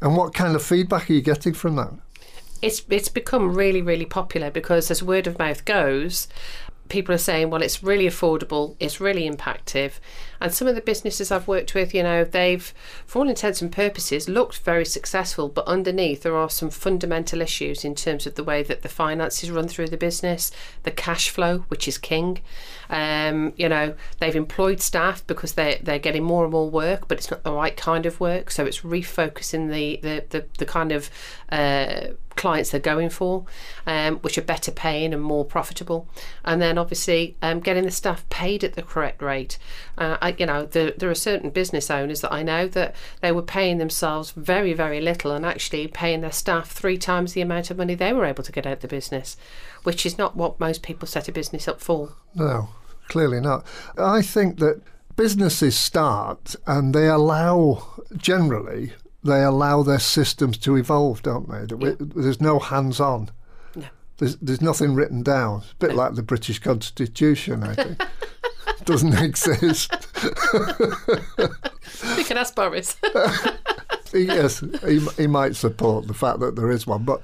and 0.01 0.17
what 0.17 0.33
kind 0.33 0.55
of 0.55 0.63
feedback 0.63 1.09
are 1.09 1.13
you 1.13 1.21
getting 1.21 1.53
from 1.53 1.75
that 1.75 1.93
it's 2.61 2.83
it's 2.89 3.09
become 3.09 3.55
really 3.55 3.81
really 3.81 4.05
popular 4.05 4.51
because 4.51 4.91
as 4.91 5.01
word 5.01 5.27
of 5.27 5.39
mouth 5.39 5.63
goes 5.65 6.27
people 6.91 7.15
are 7.15 7.17
saying, 7.19 7.49
well, 7.49 7.63
it's 7.63 7.81
really 7.81 8.05
affordable, 8.05 8.75
it's 8.79 9.01
really 9.01 9.27
impactful. 9.27 9.93
And 10.41 10.51
some 10.51 10.67
of 10.67 10.73
the 10.73 10.81
businesses 10.81 11.31
I've 11.31 11.47
worked 11.47 11.75
with, 11.75 11.93
you 11.93 12.01
know, 12.01 12.23
they've, 12.23 12.73
for 13.05 13.19
all 13.19 13.29
intents 13.29 13.61
and 13.61 13.71
purposes, 13.71 14.27
looked 14.27 14.57
very 14.59 14.85
successful, 14.85 15.47
but 15.47 15.67
underneath 15.67 16.23
there 16.23 16.35
are 16.35 16.49
some 16.49 16.71
fundamental 16.71 17.41
issues 17.41 17.85
in 17.85 17.93
terms 17.93 18.25
of 18.25 18.33
the 18.33 18.43
way 18.43 18.63
that 18.63 18.81
the 18.81 18.89
finances 18.89 19.51
run 19.51 19.67
through 19.67 19.89
the 19.89 19.97
business, 19.97 20.51
the 20.81 20.89
cash 20.89 21.29
flow, 21.29 21.59
which 21.67 21.87
is 21.87 21.99
king. 21.99 22.39
Um, 22.91 23.53
you 23.55 23.69
know, 23.69 23.95
they've 24.19 24.35
employed 24.35 24.81
staff 24.81 25.25
because 25.25 25.53
they're, 25.53 25.79
they're 25.81 25.97
getting 25.97 26.23
more 26.23 26.43
and 26.43 26.51
more 26.51 26.69
work, 26.69 27.07
but 27.07 27.17
it's 27.17 27.31
not 27.31 27.43
the 27.43 27.53
right 27.53 27.75
kind 27.75 28.05
of 28.05 28.19
work. 28.19 28.51
So 28.51 28.65
it's 28.65 28.81
refocusing 28.81 29.71
the, 29.71 29.99
the, 30.03 30.25
the, 30.29 30.45
the 30.57 30.65
kind 30.65 30.91
of 30.91 31.09
uh, 31.49 32.07
clients 32.35 32.71
they're 32.71 32.79
going 32.79 33.09
for, 33.09 33.45
um, 33.87 34.17
which 34.17 34.37
are 34.37 34.41
better 34.41 34.71
paying 34.71 35.13
and 35.13 35.23
more 35.23 35.45
profitable. 35.45 36.07
And 36.43 36.61
then 36.61 36.77
obviously 36.77 37.37
um, 37.41 37.59
getting 37.61 37.85
the 37.85 37.91
staff 37.91 38.27
paid 38.29 38.63
at 38.63 38.73
the 38.73 38.81
correct 38.81 39.21
rate. 39.21 39.57
Uh, 39.97 40.17
I, 40.21 40.35
you 40.37 40.45
know, 40.45 40.65
the, 40.65 40.93
there 40.97 41.09
are 41.09 41.15
certain 41.15 41.49
business 41.49 41.89
owners 41.89 42.21
that 42.21 42.33
I 42.33 42.43
know 42.43 42.67
that 42.67 42.95
they 43.21 43.31
were 43.31 43.41
paying 43.41 43.77
themselves 43.77 44.31
very, 44.31 44.73
very 44.73 44.99
little 44.99 45.31
and 45.31 45.45
actually 45.45 45.87
paying 45.87 46.21
their 46.21 46.31
staff 46.31 46.71
three 46.71 46.97
times 46.97 47.33
the 47.33 47.41
amount 47.41 47.71
of 47.71 47.77
money 47.77 47.95
they 47.95 48.11
were 48.11 48.25
able 48.25 48.43
to 48.43 48.51
get 48.51 48.65
out 48.65 48.73
of 48.73 48.79
the 48.81 48.87
business, 48.87 49.37
which 49.83 50.05
is 50.05 50.17
not 50.17 50.35
what 50.35 50.59
most 50.59 50.83
people 50.83 51.07
set 51.07 51.29
a 51.29 51.31
business 51.31 51.67
up 51.67 51.79
for. 51.79 52.13
No, 52.35 52.69
clearly 53.11 53.41
not. 53.41 53.65
I 53.97 54.21
think 54.21 54.59
that 54.59 54.81
businesses 55.15 55.77
start 55.77 56.55
and 56.65 56.95
they 56.95 57.07
allow 57.07 57.87
generally 58.15 58.93
they 59.23 59.43
allow 59.43 59.83
their 59.83 59.99
systems 59.99 60.57
to 60.59 60.77
evolve, 60.77 61.21
don't 61.21 61.47
they? 61.47 61.65
That 61.65 61.81
yeah. 61.81 61.93
There's 61.99 62.41
no 62.41 62.57
hands 62.57 62.99
on. 62.99 63.29
No. 63.75 63.85
There's, 64.17 64.37
there's 64.37 64.61
nothing 64.61 64.95
written 64.95 65.21
down. 65.21 65.59
It's 65.59 65.73
a 65.73 65.75
bit 65.75 65.89
no. 65.91 65.97
like 65.97 66.15
the 66.15 66.23
British 66.23 66.57
Constitution, 66.59 67.63
I 67.63 67.75
think. 67.75 68.01
Doesn't 68.85 69.13
exist. 69.13 69.91
you 72.17 72.23
can 72.23 72.37
ask 72.37 72.55
Boris. 72.55 72.97
yes, 74.13 74.63
he, 74.83 74.99
he 75.17 75.27
might 75.27 75.55
support 75.55 76.07
the 76.07 76.15
fact 76.15 76.39
that 76.39 76.55
there 76.55 76.71
is 76.71 76.87
one, 76.87 77.03
but 77.03 77.21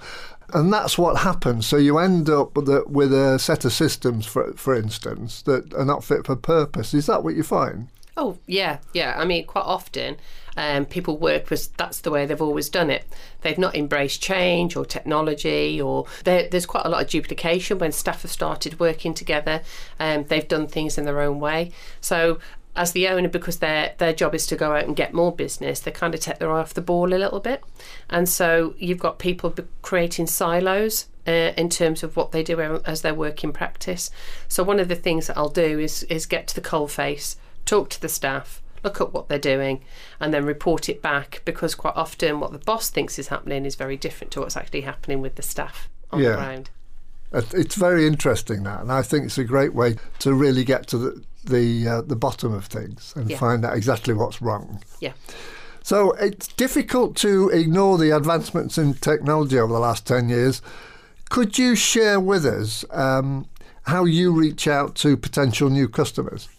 and 0.53 0.71
that's 0.71 0.97
what 0.97 1.17
happens. 1.17 1.65
So 1.65 1.77
you 1.77 1.97
end 1.97 2.29
up 2.29 2.55
with 2.55 2.69
a, 2.69 2.83
with 2.87 3.13
a 3.13 3.39
set 3.39 3.65
of 3.65 3.73
systems, 3.73 4.25
for 4.25 4.53
for 4.53 4.75
instance, 4.75 5.41
that 5.43 5.73
are 5.73 5.85
not 5.85 6.03
fit 6.03 6.25
for 6.25 6.35
purpose. 6.35 6.93
Is 6.93 7.05
that 7.07 7.23
what 7.23 7.35
you 7.35 7.43
find? 7.43 7.87
Oh 8.15 8.37
yeah, 8.47 8.79
yeah. 8.93 9.15
I 9.17 9.25
mean, 9.25 9.45
quite 9.45 9.65
often 9.65 10.17
um, 10.57 10.85
people 10.85 11.17
work 11.17 11.43
because 11.43 11.67
that's 11.67 12.01
the 12.01 12.09
way 12.09 12.25
they've 12.25 12.41
always 12.41 12.67
done 12.67 12.89
it. 12.89 13.05
They've 13.41 13.57
not 13.57 13.75
embraced 13.75 14.21
change 14.21 14.75
or 14.75 14.85
technology, 14.85 15.79
or 15.79 16.05
there's 16.23 16.65
quite 16.65 16.85
a 16.85 16.89
lot 16.89 17.03
of 17.03 17.09
duplication 17.09 17.77
when 17.77 17.91
staff 17.91 18.23
have 18.23 18.31
started 18.31 18.79
working 18.79 19.13
together. 19.13 19.61
Um, 19.99 20.25
they've 20.25 20.47
done 20.47 20.67
things 20.67 20.97
in 20.97 21.05
their 21.05 21.21
own 21.21 21.39
way. 21.39 21.71
So 22.01 22.39
as 22.77 22.93
the 22.93 23.07
owner, 23.07 23.27
because 23.27 23.57
their 23.57 23.93
their 23.97 24.13
job 24.13 24.33
is 24.33 24.47
to 24.47 24.55
go 24.55 24.73
out 24.73 24.85
and 24.85 24.95
get 24.95 25.13
more 25.13 25.35
business, 25.35 25.79
they 25.79 25.91
kind 25.91 26.13
of 26.13 26.21
take 26.21 26.37
their 26.37 26.51
eye 26.51 26.61
off 26.61 26.73
the 26.73 26.81
ball 26.81 27.13
a 27.13 27.15
little 27.15 27.39
bit, 27.39 27.63
and 28.09 28.29
so 28.29 28.75
you've 28.77 28.99
got 28.99 29.19
people 29.19 29.53
creating 29.81 30.27
silos 30.27 31.07
uh, 31.27 31.51
in 31.57 31.69
terms 31.69 32.03
of 32.03 32.15
what 32.15 32.31
they 32.31 32.43
do 32.43 32.59
as 32.85 33.01
their 33.01 33.13
work 33.13 33.43
in 33.43 33.51
practice. 33.51 34.09
So 34.47 34.63
one 34.63 34.79
of 34.79 34.87
the 34.87 34.95
things 34.95 35.27
that 35.27 35.37
I'll 35.37 35.49
do 35.49 35.79
is 35.79 36.03
is 36.03 36.25
get 36.25 36.47
to 36.47 36.55
the 36.55 36.61
coal 36.61 36.87
face, 36.87 37.35
talk 37.65 37.89
to 37.89 38.01
the 38.01 38.09
staff, 38.09 38.61
look 38.83 39.01
at 39.01 39.13
what 39.13 39.27
they're 39.27 39.39
doing, 39.39 39.83
and 40.19 40.33
then 40.33 40.45
report 40.45 40.87
it 40.87 41.01
back 41.01 41.41
because 41.45 41.75
quite 41.75 41.95
often 41.95 42.39
what 42.39 42.51
the 42.51 42.59
boss 42.59 42.89
thinks 42.89 43.19
is 43.19 43.27
happening 43.27 43.65
is 43.65 43.75
very 43.75 43.97
different 43.97 44.31
to 44.31 44.39
what's 44.39 44.55
actually 44.57 44.81
happening 44.81 45.21
with 45.21 45.35
the 45.35 45.41
staff 45.41 45.89
on 46.11 46.21
yeah. 46.21 46.29
the 46.29 46.35
ground. 46.35 46.69
It's 47.33 47.75
very 47.75 48.07
interesting 48.07 48.63
that, 48.63 48.79
and 48.79 48.91
I 48.91 49.01
think 49.01 49.25
it's 49.25 49.37
a 49.37 49.43
great 49.43 49.73
way 49.73 49.97
to 50.19 50.33
really 50.33 50.63
get 50.63 50.87
to 50.87 50.97
the 50.97 51.23
the, 51.47 51.87
uh, 51.87 52.01
the 52.01 52.15
bottom 52.15 52.53
of 52.53 52.65
things 52.65 53.13
and 53.15 53.29
yeah. 53.29 53.37
find 53.37 53.65
out 53.65 53.75
exactly 53.75 54.13
what's 54.13 54.41
wrong. 54.41 54.81
Yeah. 54.99 55.13
So 55.83 56.11
it's 56.13 56.47
difficult 56.49 57.15
to 57.17 57.49
ignore 57.49 57.97
the 57.97 58.11
advancements 58.11 58.77
in 58.77 58.93
technology 58.95 59.57
over 59.57 59.71
the 59.71 59.79
last 59.79 60.05
ten 60.05 60.29
years. 60.29 60.61
Could 61.29 61.57
you 61.57 61.75
share 61.75 62.19
with 62.19 62.45
us 62.45 62.83
um, 62.91 63.47
how 63.83 64.05
you 64.05 64.31
reach 64.33 64.67
out 64.67 64.95
to 64.95 65.15
potential 65.17 65.69
new 65.69 65.87
customers? 65.87 66.49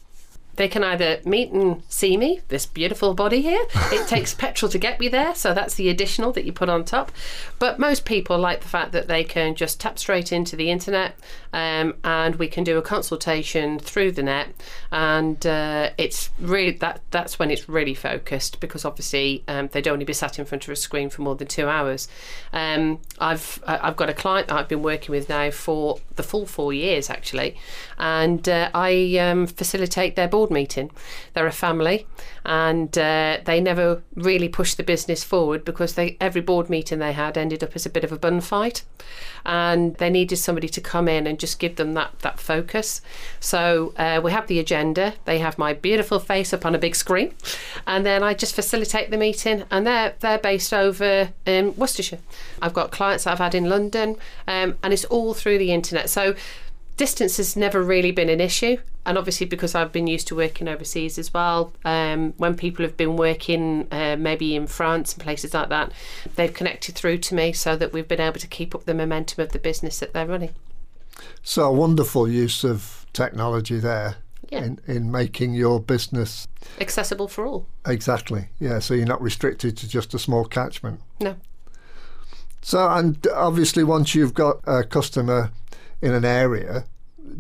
They 0.59 0.67
can 0.69 0.83
either 0.83 1.21
meet 1.25 1.53
and 1.53 1.83
see 1.89 2.17
me, 2.17 2.41
this 2.49 2.67
beautiful 2.67 3.15
body 3.15 3.43
here. 3.43 3.65
It 3.93 4.09
takes 4.15 4.35
petrol 4.35 4.69
to 4.71 4.79
get 4.79 4.99
me 4.99 5.07
there, 5.07 5.35
so 5.37 5.55
that's 5.55 5.75
the 5.75 5.89
additional 5.89 6.33
that 6.33 6.45
you 6.45 6.53
put 6.53 6.69
on 6.69 6.85
top. 6.85 7.13
But 7.61 7.79
most 7.79 8.05
people 8.05 8.37
like 8.39 8.61
the 8.63 8.69
fact 8.69 8.91
that 8.91 9.07
they 9.07 9.23
can 9.23 9.55
just 9.55 9.79
tap 9.81 10.01
straight 10.01 10.33
into 10.33 10.57
the 10.57 10.69
internet 10.71 11.15
um, 11.53 11.95
and 12.03 12.37
we 12.37 12.49
can 12.49 12.65
do 12.65 12.77
a 12.77 12.83
consultation 12.83 13.79
through 13.79 14.13
the 14.13 14.23
net. 14.25 14.49
And 14.91 15.47
uh, 15.47 15.91
it's 15.97 16.31
really 16.41 16.73
that 16.79 17.03
that's 17.13 17.39
when 17.39 17.53
it's 17.53 17.69
really 17.69 17.95
focused 17.95 18.59
because 18.59 18.85
obviously 18.85 19.45
um, 19.47 19.69
they 19.73 19.81
don't 19.81 19.99
only 19.99 20.05
be 20.05 20.13
sat 20.13 20.39
in 20.39 20.45
front 20.45 20.65
of 20.65 20.71
a 20.71 20.77
screen 20.77 21.11
for 21.11 21.23
more 21.23 21.35
than 21.35 21.49
two 21.49 21.69
hours. 21.69 22.09
Um, 22.53 23.01
I've 23.19 23.63
I've 23.67 23.97
got 23.97 24.11
a 24.11 24.15
client 24.15 24.49
that 24.49 24.57
I've 24.57 24.69
been 24.69 24.83
working 24.83 25.13
with 25.13 25.29
now 25.29 25.51
for 25.51 25.99
the 26.17 26.23
full 26.23 26.47
four 26.47 26.73
years 26.73 27.11
actually, 27.11 27.57
and 27.99 28.49
uh, 28.49 28.71
I 28.75 29.19
um, 29.19 29.47
facilitate 29.47 30.17
their 30.17 30.29
board 30.29 30.48
board 30.49 30.55
meeting. 30.55 30.91
They're 31.35 31.47
a 31.47 31.53
family, 31.53 32.07
and 32.45 32.97
uh, 32.97 33.39
they 33.45 33.61
never 33.61 34.03
really 34.15 34.49
pushed 34.49 34.77
the 34.77 34.83
business 34.83 35.25
forward 35.25 35.65
because 35.65 35.95
they 35.95 36.17
every 36.21 36.41
board 36.41 36.71
meeting 36.71 36.99
they 36.99 37.13
had 37.13 37.37
ended 37.37 37.63
up 37.63 37.77
as 37.77 37.87
a 37.87 37.91
bit 37.91 38.05
of 38.05 38.13
a 38.13 38.19
bun 38.19 38.41
fight, 38.41 38.85
and 39.45 39.97
they 39.97 40.11
needed 40.11 40.37
somebody 40.37 40.69
to 40.69 40.81
come 40.81 41.09
in 41.09 41.27
and 41.27 41.39
just 41.39 41.59
give 41.59 41.77
them 41.77 41.95
that 41.95 42.19
that 42.21 42.41
focus. 42.41 43.01
So 43.41 43.93
uh, 43.97 44.21
we 44.23 44.33
have 44.33 44.47
the 44.47 44.59
agenda. 44.59 45.15
They 45.25 45.39
have 45.39 45.59
my 45.59 45.75
beautiful 45.75 46.19
face 46.19 46.53
up 46.53 46.67
on 46.67 46.75
a 46.75 46.79
big 46.79 46.97
screen, 46.97 47.35
and 47.87 48.05
then 48.05 48.23
I 48.23 48.35
just 48.35 48.55
facilitate 48.55 49.11
the 49.11 49.19
meeting. 49.19 49.65
And 49.71 49.87
they're 49.87 50.15
they're 50.21 50.39
based 50.39 50.73
over 50.73 51.31
in 51.47 51.75
Worcestershire. 51.77 52.21
I've 52.63 52.75
got 52.75 52.91
clients 52.91 53.27
I've 53.27 53.39
had 53.39 53.55
in 53.55 53.69
London, 53.69 54.17
um, 54.47 54.77
and 54.83 54.93
it's 54.93 55.05
all 55.07 55.35
through 55.35 55.59
the 55.59 55.73
internet. 55.73 56.11
So 56.11 56.35
distance 56.99 57.37
has 57.39 57.57
never 57.57 57.83
really 57.83 58.11
been 58.11 58.29
an 58.29 58.41
issue 58.41 58.77
and 59.07 59.17
obviously 59.17 59.47
because 59.47 59.75
I've 59.75 59.93
been 59.93 60.09
used 60.09 60.27
to 60.29 60.37
working 60.37 60.69
overseas 60.69 61.17
as 61.17 61.33
well 61.33 61.73
um, 61.85 62.35
when 62.37 62.57
people 62.57 62.85
have 62.85 62.97
been 62.97 63.17
working 63.17 63.87
uh, 63.91 64.17
maybe 64.19 64.55
in 64.57 64.67
France 64.67 65.15
and 65.15 65.23
places 65.23 65.55
like 65.55 65.71
that 65.71 65.93
they've 66.35 66.53
connected 66.53 66.97
through 66.97 67.19
to 67.19 67.35
me 67.35 67.53
so 67.53 67.77
that 67.77 67.93
we've 67.93 68.09
been 68.09 68.21
able 68.21 68.41
to 68.41 68.49
keep 68.49 68.75
up 68.75 68.85
the 68.85 68.95
momentum 68.95 69.43
of 69.43 69.53
the 69.53 69.61
business 69.61 70.01
that 70.01 70.13
they're 70.13 70.27
running. 70.27 70.55
So 71.43 71.63
a 71.65 71.73
wonderful 71.73 72.29
use 72.29 72.65
of 72.65 73.07
technology 73.13 73.79
there 73.79 74.17
yeah. 74.51 74.65
in, 74.65 74.81
in 74.89 75.11
making 75.11 75.55
your 75.55 75.81
business 75.81 76.49
accessible 76.81 77.29
for 77.29 77.47
all. 77.47 77.67
Exactly 77.87 78.49
yeah 78.59 78.81
so 78.81 78.93
you're 78.93 79.07
not 79.07 79.23
restricted 79.23 79.77
to 79.79 79.89
just 79.89 80.15
a 80.15 80.19
small 80.19 80.45
catchment. 80.45 81.01
No. 81.21 81.37
So 82.61 82.91
and 82.91 83.25
obviously 83.33 83.85
once 83.85 84.17
you've 84.17 84.35
got 84.35 84.61
a 84.67 84.83
customer 84.83 85.53
in 86.01 86.13
an 86.13 86.25
area, 86.25 86.85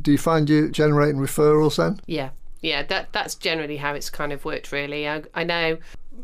do 0.00 0.12
you 0.12 0.18
find 0.18 0.48
you 0.48 0.68
generating 0.70 1.20
referrals 1.20 1.76
then? 1.76 2.00
Yeah, 2.06 2.30
yeah. 2.60 2.82
That 2.82 3.12
that's 3.12 3.34
generally 3.34 3.76
how 3.78 3.94
it's 3.94 4.10
kind 4.10 4.32
of 4.32 4.44
worked. 4.44 4.72
Really, 4.72 5.08
I, 5.08 5.22
I 5.34 5.44
know 5.44 5.78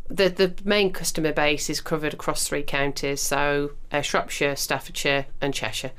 the 0.08 0.28
the 0.28 0.54
main 0.64 0.92
customer 0.92 1.32
base 1.32 1.70
is 1.70 1.80
covered 1.80 2.14
across 2.14 2.46
three 2.46 2.62
counties, 2.62 3.20
so 3.20 3.72
uh, 3.92 4.00
Shropshire, 4.00 4.56
Staffordshire, 4.56 5.26
and 5.40 5.54
Cheshire. 5.54 5.92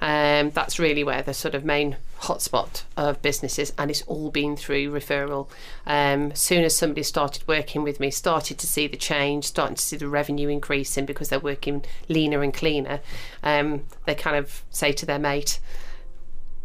Um, 0.00 0.50
that's 0.50 0.78
really 0.78 1.04
where 1.04 1.22
the 1.22 1.34
sort 1.34 1.54
of 1.54 1.64
main 1.64 1.96
hotspot 2.20 2.84
of 2.96 3.20
businesses, 3.22 3.72
and 3.78 3.90
it's 3.90 4.02
all 4.02 4.30
been 4.30 4.56
through 4.56 4.90
referral. 4.90 5.48
Um, 5.86 6.34
soon 6.34 6.64
as 6.64 6.76
somebody 6.76 7.02
started 7.02 7.46
working 7.46 7.82
with 7.82 8.00
me, 8.00 8.10
started 8.10 8.58
to 8.58 8.66
see 8.66 8.86
the 8.86 8.96
change, 8.96 9.44
starting 9.44 9.76
to 9.76 9.82
see 9.82 9.96
the 9.96 10.08
revenue 10.08 10.48
increasing 10.48 11.06
because 11.06 11.28
they're 11.28 11.40
working 11.40 11.84
leaner 12.08 12.42
and 12.42 12.54
cleaner, 12.54 13.00
um, 13.42 13.84
they 14.06 14.14
kind 14.14 14.36
of 14.36 14.62
say 14.70 14.92
to 14.92 15.06
their 15.06 15.18
mate, 15.18 15.60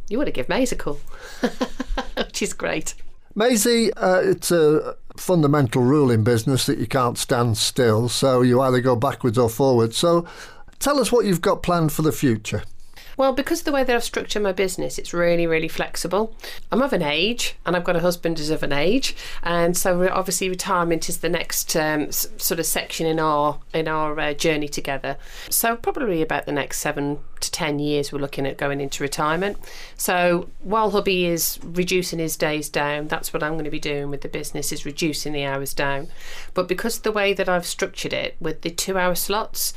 "You 0.09 0.17
want 0.17 0.27
to 0.27 0.33
give 0.33 0.49
Maze 0.49 0.71
a 0.71 0.75
call," 0.75 0.99
which 2.17 2.41
is 2.41 2.53
great. 2.53 2.95
Maisie, 3.37 3.91
uh, 3.93 4.21
it's 4.21 4.49
a 4.49 4.95
fundamental 5.17 5.81
rule 5.81 6.09
in 6.09 6.23
business 6.23 6.65
that 6.65 6.77
you 6.77 6.87
can't 6.87 7.17
stand 7.17 7.57
still, 7.57 8.07
so 8.07 8.41
you 8.41 8.61
either 8.61 8.79
go 8.79 8.95
backwards 8.95 9.37
or 9.37 9.49
forwards. 9.49 9.97
So 9.97 10.25
tell 10.79 10.99
us 10.99 11.11
what 11.11 11.25
you've 11.25 11.41
got 11.41 11.61
planned 11.61 11.91
for 11.91 12.01
the 12.01 12.13
future. 12.13 12.63
Well, 13.17 13.33
because 13.33 13.59
of 13.59 13.65
the 13.65 13.71
way 13.71 13.83
that 13.83 13.95
I've 13.95 14.03
structured 14.03 14.43
my 14.43 14.51
business, 14.51 14.97
it's 14.97 15.13
really, 15.13 15.47
really 15.47 15.67
flexible. 15.67 16.35
I'm 16.71 16.81
of 16.81 16.93
an 16.93 17.01
age, 17.01 17.55
and 17.65 17.75
I've 17.75 17.83
got 17.83 17.95
a 17.95 18.01
husband 18.01 18.37
who's 18.37 18.49
of 18.49 18.63
an 18.63 18.73
age, 18.73 19.15
and 19.43 19.77
so 19.77 20.07
obviously 20.09 20.49
retirement 20.49 21.09
is 21.09 21.19
the 21.19 21.29
next 21.29 21.75
um, 21.75 22.11
sort 22.11 22.59
of 22.59 22.65
section 22.65 23.05
in 23.05 23.19
our 23.19 23.59
in 23.73 23.87
our 23.87 24.19
uh, 24.19 24.33
journey 24.33 24.67
together. 24.67 25.17
So 25.49 25.75
probably 25.75 26.21
about 26.21 26.45
the 26.45 26.51
next 26.51 26.79
seven 26.79 27.19
to 27.39 27.51
ten 27.51 27.79
years, 27.79 28.11
we're 28.11 28.19
looking 28.19 28.45
at 28.45 28.57
going 28.57 28.81
into 28.81 29.03
retirement. 29.03 29.57
So 29.97 30.49
while 30.61 30.91
hubby 30.91 31.25
is 31.25 31.59
reducing 31.63 32.19
his 32.19 32.35
days 32.35 32.69
down, 32.69 33.07
that's 33.07 33.33
what 33.33 33.43
I'm 33.43 33.53
going 33.53 33.65
to 33.65 33.71
be 33.71 33.79
doing 33.79 34.09
with 34.09 34.21
the 34.21 34.27
business 34.27 34.71
is 34.71 34.85
reducing 34.85 35.33
the 35.33 35.45
hours 35.45 35.73
down. 35.73 36.07
But 36.53 36.67
because 36.67 36.97
of 36.97 37.03
the 37.03 37.11
way 37.11 37.33
that 37.33 37.49
I've 37.49 37.65
structured 37.65 38.13
it 38.13 38.35
with 38.39 38.61
the 38.61 38.69
two-hour 38.69 39.15
slots, 39.15 39.73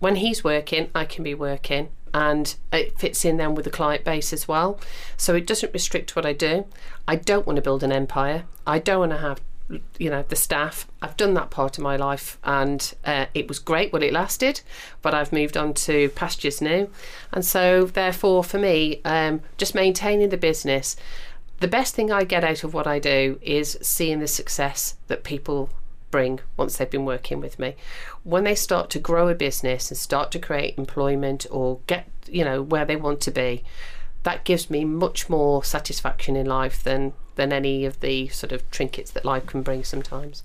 when 0.00 0.16
he's 0.16 0.44
working, 0.44 0.90
I 0.94 1.04
can 1.04 1.24
be 1.24 1.34
working 1.34 1.88
and 2.12 2.54
it 2.72 2.98
fits 2.98 3.24
in 3.24 3.36
then 3.36 3.54
with 3.54 3.64
the 3.64 3.70
client 3.70 4.04
base 4.04 4.32
as 4.32 4.46
well. 4.46 4.78
So 5.16 5.34
it 5.34 5.46
doesn't 5.46 5.74
restrict 5.74 6.14
what 6.14 6.24
I 6.24 6.32
do. 6.32 6.64
I 7.08 7.16
don't 7.16 7.46
want 7.46 7.56
to 7.56 7.62
build 7.62 7.82
an 7.82 7.90
empire. 7.90 8.44
I 8.66 8.78
don't 8.78 9.00
want 9.00 9.12
to 9.12 9.18
have 9.18 9.40
you 9.98 10.10
know 10.10 10.22
the 10.28 10.36
staff 10.36 10.86
i've 11.00 11.16
done 11.16 11.32
that 11.32 11.48
part 11.48 11.78
of 11.78 11.82
my 11.82 11.96
life 11.96 12.38
and 12.44 12.94
uh, 13.06 13.24
it 13.32 13.48
was 13.48 13.58
great 13.58 13.90
while 13.94 14.02
it 14.02 14.12
lasted 14.12 14.60
but 15.00 15.14
i've 15.14 15.32
moved 15.32 15.56
on 15.56 15.72
to 15.72 16.10
pastures 16.10 16.60
new 16.60 16.90
and 17.32 17.46
so 17.46 17.86
therefore 17.86 18.44
for 18.44 18.58
me 18.58 19.00
um, 19.06 19.40
just 19.56 19.74
maintaining 19.74 20.28
the 20.28 20.36
business 20.36 20.96
the 21.60 21.68
best 21.68 21.94
thing 21.94 22.12
i 22.12 22.24
get 22.24 22.44
out 22.44 22.62
of 22.62 22.74
what 22.74 22.86
i 22.86 22.98
do 22.98 23.38
is 23.40 23.78
seeing 23.80 24.20
the 24.20 24.28
success 24.28 24.96
that 25.08 25.24
people 25.24 25.70
bring 26.14 26.38
once 26.56 26.76
they've 26.76 26.88
been 26.88 27.04
working 27.04 27.40
with 27.40 27.58
me. 27.58 27.74
When 28.22 28.44
they 28.44 28.54
start 28.54 28.88
to 28.90 29.00
grow 29.00 29.26
a 29.26 29.34
business 29.34 29.90
and 29.90 29.98
start 29.98 30.30
to 30.30 30.38
create 30.38 30.78
employment 30.78 31.44
or 31.50 31.80
get, 31.88 32.06
you 32.28 32.44
know, 32.44 32.62
where 32.62 32.84
they 32.84 32.94
want 32.94 33.20
to 33.22 33.32
be, 33.32 33.64
that 34.22 34.44
gives 34.44 34.70
me 34.70 34.84
much 34.84 35.28
more 35.28 35.64
satisfaction 35.64 36.36
in 36.36 36.46
life 36.46 36.84
than 36.84 37.14
than 37.34 37.52
any 37.52 37.84
of 37.84 37.98
the 37.98 38.28
sort 38.28 38.52
of 38.52 38.70
trinkets 38.70 39.10
that 39.10 39.24
life 39.24 39.44
can 39.46 39.62
bring 39.62 39.82
sometimes. 39.82 40.44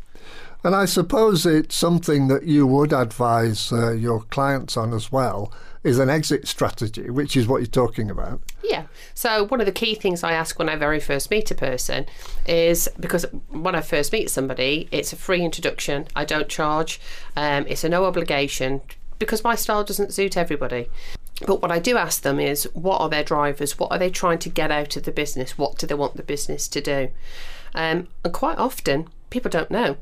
And 0.63 0.75
I 0.75 0.86
suppose 0.86 1.45
it's 1.45 1.75
something 1.75 2.29
that 2.29 2.47
you 2.47 2.65
would 2.65 2.91
advise 2.91 3.71
uh, 3.71 3.91
your 3.91 4.21
clients 4.23 4.75
on 4.75 4.91
as 4.91 5.12
well 5.12 5.53
is 5.83 5.99
an 5.99 6.09
exit 6.09 6.47
strategy, 6.47 7.09
which 7.09 7.37
is 7.37 7.47
what 7.47 7.57
you're 7.57 7.67
talking 7.67 8.09
about. 8.09 8.41
Yeah. 8.63 8.85
So 9.13 9.45
one 9.45 9.59
of 9.59 9.65
the 9.65 9.71
key 9.71 9.95
things 9.95 10.23
I 10.23 10.33
ask 10.33 10.59
when 10.59 10.69
I 10.69 10.75
very 10.75 10.99
first 10.99 11.31
meet 11.31 11.49
a 11.51 11.55
person 11.55 12.05
is 12.45 12.89
because 12.99 13.25
when 13.49 13.75
I 13.75 13.81
first 13.81 14.11
meet 14.11 14.29
somebody, 14.29 14.87
it's 14.91 15.13
a 15.13 15.15
free 15.15 15.41
introduction. 15.41 16.07
I 16.15 16.25
don't 16.25 16.49
charge. 16.49 16.99
Um, 17.35 17.65
it's 17.67 17.83
a 17.83 17.89
no 17.89 18.05
obligation 18.05 18.81
because 19.19 19.43
my 19.43 19.55
style 19.55 19.83
doesn't 19.83 20.13
suit 20.13 20.37
everybody. 20.37 20.89
But 21.47 21.61
what 21.61 21.71
I 21.71 21.79
do 21.79 21.97
ask 21.97 22.21
them 22.21 22.39
is 22.39 22.65
what 22.73 22.99
are 22.99 23.09
their 23.09 23.23
drivers? 23.23 23.79
What 23.79 23.91
are 23.91 23.97
they 23.97 24.09
trying 24.09 24.39
to 24.39 24.49
get 24.49 24.71
out 24.71 24.97
of 24.97 25.03
the 25.03 25.11
business? 25.11 25.57
What 25.57 25.77
do 25.77 25.87
they 25.87 25.95
want 25.95 26.17
the 26.17 26.23
business 26.23 26.67
to 26.69 26.81
do? 26.81 27.09
Um, 27.73 28.07
and 28.25 28.33
quite 28.33 28.57
often, 28.57 29.07
people 29.29 29.49
don't 29.49 29.71
know 29.71 29.97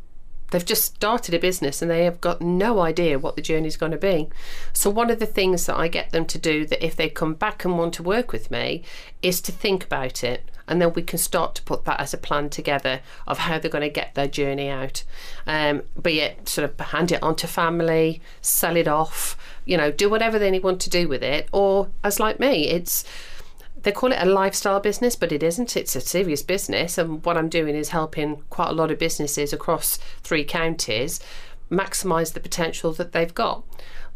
they've 0.52 0.66
just 0.66 0.96
started 0.96 1.34
a 1.34 1.40
business 1.40 1.82
and 1.82 1.92
they 1.92 2.06
have 2.06 2.22
got 2.22 2.42
no 2.42 2.80
idea 2.80 3.20
what 3.20 3.36
the 3.36 3.42
journey 3.42 3.68
is 3.68 3.78
going 3.78 3.92
to 3.92 3.98
be. 3.98 4.30
So, 4.74 4.90
one 4.90 5.10
of 5.10 5.20
the 5.20 5.26
things 5.26 5.66
that 5.66 5.78
I 5.78 5.88
get 5.88 6.12
them 6.12 6.26
to 6.26 6.38
do 6.38 6.66
that 6.66 6.86
if 6.86 6.96
they 6.96 7.10
come 7.10 7.34
back 7.34 7.66
and 7.66 7.78
want 7.78 7.94
to 7.96 8.04
work 8.04 8.32
with 8.32 8.52
me 8.52 8.84
is 9.22 9.42
to 9.42 9.52
think 9.52 9.84
about 9.84 10.24
it. 10.24 10.50
And 10.70 10.82
then 10.82 10.92
we 10.94 11.02
can 11.02 11.18
start 11.18 11.56
to 11.56 11.62
put 11.62 11.86
that 11.86 12.00
as 12.02 12.14
a 12.14 12.18
plan 12.18 12.50
together 12.50 13.00
of 13.26 13.38
how 13.40 13.58
they're 13.58 13.72
going 13.72 13.84
to 13.84 13.90
get 13.90 14.16
their 14.16 14.28
journey 14.28 14.68
out. 14.70 15.04
Um, 15.46 15.84
be 16.02 16.20
it 16.20 16.50
sort 16.50 16.70
of 16.70 16.88
hand 16.88 17.14
it 17.14 17.24
on 17.24 17.38
to 17.38 17.48
family, 17.48 18.22
sell 18.42 18.76
it 18.76 18.88
off, 18.88 19.38
you 19.64 19.78
know, 19.78 19.92
do 19.92 20.10
whatever 20.10 20.38
they 20.38 20.60
want 20.60 20.82
to 20.82 20.90
do 20.90 21.08
with 21.08 21.24
it. 21.24 21.48
Or, 21.54 21.90
as 22.04 22.20
like 22.20 22.38
me, 22.42 22.68
it's 22.68 23.06
they 23.84 23.92
call 23.92 24.12
it 24.12 24.22
a 24.22 24.26
lifestyle 24.26 24.80
business, 24.80 25.16
but 25.16 25.32
it 25.32 25.44
isn't. 25.44 25.78
It's 25.78 25.96
a 25.96 26.02
serious 26.02 26.42
business. 26.42 26.98
And 26.98 27.24
what 27.24 27.38
I'm 27.38 27.50
doing 27.50 27.76
is 27.76 27.90
helping 27.90 28.44
quite 28.50 28.70
a 28.70 28.74
lot 28.74 28.92
of 28.92 29.00
businesses 29.00 29.54
across 29.54 29.98
three 30.24 30.44
counties 30.44 31.20
maximise 31.70 32.34
the 32.34 32.40
potential 32.40 32.94
that 32.94 33.12
they've 33.12 33.34
got. 33.34 33.64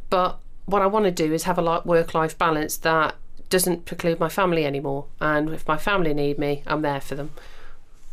But 0.09 0.39
what 0.65 0.81
I 0.81 0.87
want 0.87 1.05
to 1.05 1.11
do 1.11 1.33
is 1.33 1.43
have 1.43 1.57
a 1.57 1.81
work 1.85 2.13
life 2.13 2.37
balance 2.37 2.77
that 2.77 3.15
doesn't 3.49 3.85
preclude 3.85 4.19
my 4.19 4.29
family 4.29 4.65
anymore. 4.65 5.05
And 5.19 5.49
if 5.49 5.67
my 5.67 5.77
family 5.77 6.13
need 6.13 6.39
me, 6.39 6.63
I'm 6.65 6.81
there 6.81 7.01
for 7.01 7.15
them. 7.15 7.31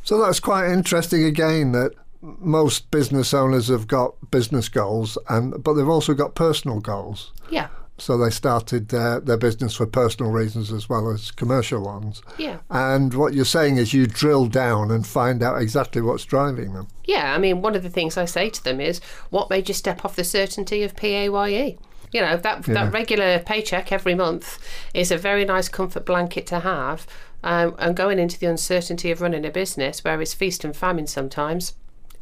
So 0.03 0.21
that's 0.21 0.41
quite 0.41 0.71
interesting 0.71 1.25
again 1.25 1.73
that 1.73 1.93
most 2.21 2.91
business 2.91 3.33
owners 3.33 3.69
have 3.69 3.87
got 3.87 4.15
business 4.31 4.69
goals 4.69 5.17
and 5.29 5.63
but 5.63 5.75
they've 5.75 5.89
also 5.89 6.15
got 6.15 6.35
personal 6.35 6.81
goals. 6.81 7.33
Yeah. 7.51 7.69
So 8.01 8.17
they 8.17 8.31
started 8.31 8.89
their, 8.89 9.21
their 9.21 9.37
business 9.37 9.75
for 9.75 9.87
personal 9.87 10.31
reasons 10.31 10.73
as 10.73 10.89
well 10.89 11.11
as 11.11 11.33
commercial 11.33 11.83
ones. 11.83 12.23
Yeah. 12.39 12.59
And 12.71 13.13
what 13.13 13.35
you're 13.35 13.45
saying 13.45 13.77
is 13.77 13.93
you 13.93 14.07
drill 14.07 14.47
down 14.47 14.91
and 14.93 15.07
find 15.07 15.43
out 15.43 15.61
exactly 15.61 16.01
what's 16.01 16.25
driving 16.25 16.75
them. 16.75 16.87
Yeah, 17.05 17.35
I 17.35 17.39
mean, 17.39 17.61
one 17.61 17.75
of 17.75 17.83
the 17.83 17.91
things 17.91 18.17
I 18.17 18.25
say 18.25 18.51
to 18.51 18.63
them 18.63 18.81
is, 18.81 19.01
what 19.31 19.51
made 19.51 19.69
you 19.69 19.75
step 19.75 20.05
off 20.05 20.15
the 20.15 20.25
certainty 20.25 20.85
of 20.85 20.95
PAYE? 20.95 21.79
You 22.11 22.21
know, 22.21 22.37
that 22.37 22.67
yeah. 22.67 22.75
that 22.75 22.93
regular 22.93 23.39
paycheck 23.41 23.93
every 23.93 24.15
month 24.15 24.59
is 24.95 25.11
a 25.11 25.19
very 25.19 25.45
nice 25.45 25.69
comfort 25.69 26.07
blanket 26.07 26.47
to 26.47 26.61
have. 26.61 27.07
Um, 27.43 27.75
and 27.79 27.97
going 27.97 28.19
into 28.19 28.39
the 28.39 28.47
uncertainty 28.47 29.11
of 29.11 29.21
running 29.21 29.45
a 29.45 29.51
business, 29.51 30.03
where 30.03 30.21
it's 30.21 30.35
feast 30.35 30.65
and 30.65 30.75
famine 30.75 31.07
sometimes, 31.07 31.75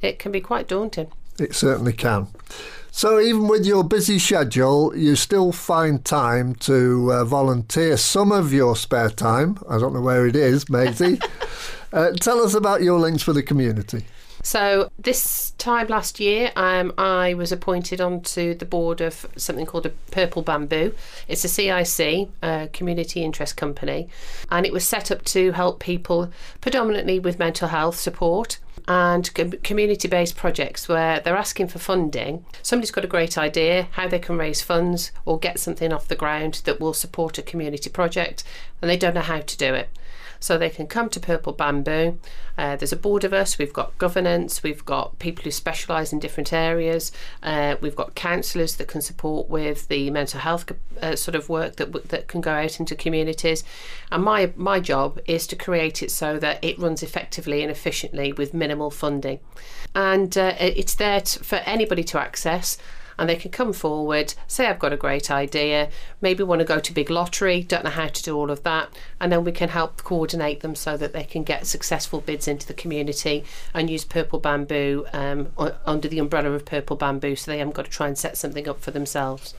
it 0.02 0.18
can 0.18 0.32
be 0.32 0.40
quite 0.40 0.68
daunting. 0.68 1.12
It 1.38 1.54
certainly 1.54 1.92
can. 1.92 2.28
So, 2.90 3.20
even 3.20 3.46
with 3.46 3.66
your 3.66 3.84
busy 3.84 4.18
schedule, 4.18 4.96
you 4.96 5.16
still 5.16 5.52
find 5.52 6.02
time 6.02 6.54
to 6.60 7.12
uh, 7.12 7.24
volunteer 7.26 7.98
some 7.98 8.32
of 8.32 8.54
your 8.54 8.74
spare 8.74 9.10
time. 9.10 9.58
I 9.68 9.78
don't 9.78 9.92
know 9.92 10.00
where 10.00 10.26
it 10.26 10.34
is, 10.34 10.70
Maisie. 10.70 11.20
uh, 11.92 12.12
tell 12.12 12.40
us 12.40 12.54
about 12.54 12.82
your 12.82 12.98
links 12.98 13.22
for 13.22 13.34
the 13.34 13.42
community. 13.42 14.06
So 14.42 14.90
this 14.96 15.50
time 15.58 15.88
last 15.88 16.20
year, 16.20 16.52
um, 16.54 16.92
I 16.96 17.34
was 17.34 17.50
appointed 17.50 18.00
onto 18.00 18.54
the 18.54 18.64
board 18.64 19.00
of 19.00 19.26
something 19.36 19.66
called 19.66 19.86
a 19.86 19.90
Purple 20.12 20.40
Bamboo. 20.40 20.94
It's 21.26 21.44
a 21.44 21.48
CIC, 21.48 22.28
a 22.42 22.68
community 22.72 23.24
interest 23.24 23.56
company, 23.56 24.08
and 24.50 24.64
it 24.64 24.72
was 24.72 24.86
set 24.86 25.10
up 25.10 25.24
to 25.24 25.50
help 25.50 25.80
people 25.80 26.30
predominantly 26.60 27.18
with 27.18 27.40
mental 27.40 27.68
health 27.68 27.96
support 27.96 28.58
and 28.88 29.32
community 29.62 30.08
based 30.08 30.36
projects 30.36 30.88
where 30.88 31.20
they're 31.20 31.36
asking 31.36 31.68
for 31.68 31.78
funding. 31.78 32.44
Somebody's 32.62 32.90
got 32.90 33.04
a 33.04 33.08
great 33.08 33.36
idea 33.36 33.88
how 33.92 34.08
they 34.08 34.18
can 34.18 34.38
raise 34.38 34.62
funds 34.62 35.10
or 35.24 35.38
get 35.38 35.58
something 35.58 35.92
off 35.92 36.08
the 36.08 36.14
ground 36.14 36.62
that 36.64 36.80
will 36.80 36.94
support 36.94 37.38
a 37.38 37.42
community 37.42 37.90
project, 37.90 38.44
and 38.80 38.90
they 38.90 38.96
don't 38.96 39.14
know 39.14 39.20
how 39.20 39.40
to 39.40 39.56
do 39.56 39.74
it. 39.74 39.88
So 40.46 40.56
they 40.56 40.70
can 40.70 40.86
come 40.86 41.08
to 41.10 41.18
Purple 41.18 41.52
Bamboo. 41.52 42.20
Uh, 42.56 42.76
there's 42.76 42.92
a 42.92 42.96
board 42.96 43.24
of 43.24 43.32
us. 43.32 43.58
We've 43.58 43.72
got 43.72 43.98
governance. 43.98 44.62
We've 44.62 44.84
got 44.84 45.18
people 45.18 45.42
who 45.42 45.50
specialise 45.50 46.12
in 46.12 46.20
different 46.20 46.52
areas. 46.52 47.10
Uh, 47.42 47.74
we've 47.80 47.96
got 47.96 48.14
counsellors 48.14 48.76
that 48.76 48.86
can 48.86 49.00
support 49.00 49.50
with 49.50 49.88
the 49.88 50.08
mental 50.10 50.38
health 50.38 50.70
uh, 51.02 51.16
sort 51.16 51.34
of 51.34 51.48
work 51.48 51.74
that 51.76 52.10
that 52.10 52.28
can 52.28 52.40
go 52.40 52.52
out 52.52 52.78
into 52.78 52.94
communities. 52.94 53.64
And 54.12 54.22
my 54.22 54.52
my 54.54 54.78
job 54.78 55.18
is 55.26 55.48
to 55.48 55.56
create 55.56 56.00
it 56.00 56.12
so 56.12 56.38
that 56.38 56.62
it 56.62 56.78
runs 56.78 57.02
effectively 57.02 57.62
and 57.62 57.70
efficiently 57.72 58.32
with 58.32 58.54
minimal 58.54 58.92
funding. 58.92 59.40
And 59.96 60.38
uh, 60.38 60.54
it's 60.60 60.94
there 60.94 61.22
for 61.22 61.56
anybody 61.56 62.04
to 62.04 62.20
access 62.20 62.78
and 63.18 63.28
they 63.28 63.36
can 63.36 63.50
come 63.50 63.72
forward, 63.72 64.34
say, 64.46 64.66
I've 64.66 64.78
got 64.78 64.92
a 64.92 64.96
great 64.96 65.30
idea, 65.30 65.90
maybe 66.20 66.42
want 66.42 66.60
to 66.60 66.64
go 66.64 66.80
to 66.80 66.92
big 66.92 67.10
lottery, 67.10 67.62
don't 67.62 67.84
know 67.84 67.90
how 67.90 68.08
to 68.08 68.22
do 68.22 68.36
all 68.36 68.50
of 68.50 68.62
that, 68.62 68.88
and 69.20 69.32
then 69.32 69.44
we 69.44 69.52
can 69.52 69.70
help 69.70 70.02
coordinate 70.02 70.60
them 70.60 70.74
so 70.74 70.96
that 70.96 71.12
they 71.12 71.24
can 71.24 71.42
get 71.42 71.66
successful 71.66 72.20
bids 72.20 72.48
into 72.48 72.66
the 72.66 72.74
community 72.74 73.44
and 73.74 73.90
use 73.90 74.04
Purple 74.04 74.38
Bamboo 74.38 75.06
um, 75.12 75.48
under 75.84 76.08
the 76.08 76.18
umbrella 76.18 76.50
of 76.50 76.64
Purple 76.64 76.96
Bamboo 76.96 77.36
so 77.36 77.50
they 77.50 77.58
haven't 77.58 77.74
got 77.74 77.86
to 77.86 77.90
try 77.90 78.08
and 78.08 78.18
set 78.18 78.36
something 78.36 78.68
up 78.68 78.80
for 78.80 78.90
themselves. 78.90 79.54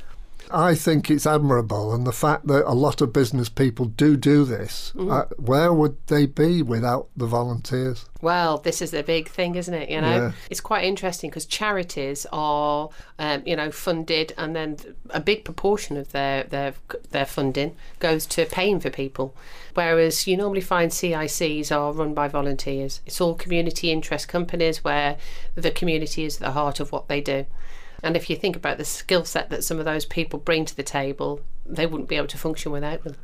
I 0.51 0.75
think 0.75 1.10
it's 1.10 1.25
admirable, 1.25 1.93
and 1.93 2.05
the 2.05 2.12
fact 2.12 2.47
that 2.47 2.69
a 2.69 2.73
lot 2.73 3.01
of 3.01 3.13
business 3.13 3.49
people 3.49 3.86
do 3.86 4.15
do 4.15 4.45
this. 4.45 4.93
Mm. 4.95 5.12
Uh, 5.12 5.25
where 5.38 5.73
would 5.73 5.97
they 6.07 6.25
be 6.25 6.62
without 6.62 7.10
the 7.15 7.25
volunteers? 7.25 8.05
Well, 8.21 8.57
this 8.57 8.81
is 8.81 8.93
a 8.93 9.03
big 9.03 9.29
thing, 9.29 9.55
isn't 9.55 9.73
it? 9.73 9.89
You 9.89 10.01
know, 10.01 10.15
yeah. 10.15 10.31
it's 10.49 10.62
quite 10.62 10.83
interesting 10.86 11.29
because 11.29 11.45
charities 11.45 12.25
are, 12.31 12.89
um, 13.19 13.43
you 13.45 13.55
know, 13.55 13.71
funded, 13.71 14.33
and 14.38 14.55
then 14.55 14.77
a 15.10 15.19
big 15.19 15.43
proportion 15.43 15.97
of 15.97 16.12
their 16.12 16.43
their 16.43 16.73
their 17.12 17.25
funding 17.25 17.75
goes 17.99 18.25
to 18.27 18.45
paying 18.45 18.79
for 18.79 18.89
people, 18.89 19.36
whereas 19.73 20.27
you 20.27 20.38
normally 20.38 20.62
find 20.62 20.91
CICs 20.91 21.75
are 21.75 21.91
run 21.91 22.13
by 22.13 22.27
volunteers. 22.27 23.01
It's 23.05 23.21
all 23.21 23.36
community 23.36 23.91
interest 23.91 24.27
companies 24.27 24.83
where 24.83 25.17
the 25.55 25.71
community 25.71 26.23
is 26.23 26.38
at 26.38 26.41
the 26.41 26.51
heart 26.51 26.79
of 26.79 26.91
what 26.91 27.07
they 27.07 27.21
do. 27.21 27.45
And 28.03 28.15
if 28.15 28.29
you 28.29 28.36
think 28.36 28.55
about 28.55 28.77
the 28.77 28.86
skill 28.86 29.25
set 29.25 29.49
that 29.49 29.63
some 29.63 29.79
of 29.79 29.86
those 29.86 30.05
people 30.05 30.39
bring 30.39 30.65
to 30.65 30.75
the 30.75 30.83
table, 30.83 31.41
they 31.65 31.86
wouldn't 31.86 32.10
be 32.10 32.15
able 32.15 32.27
to 32.27 32.38
function 32.38 32.71
without 32.71 33.03
them. 33.03 33.15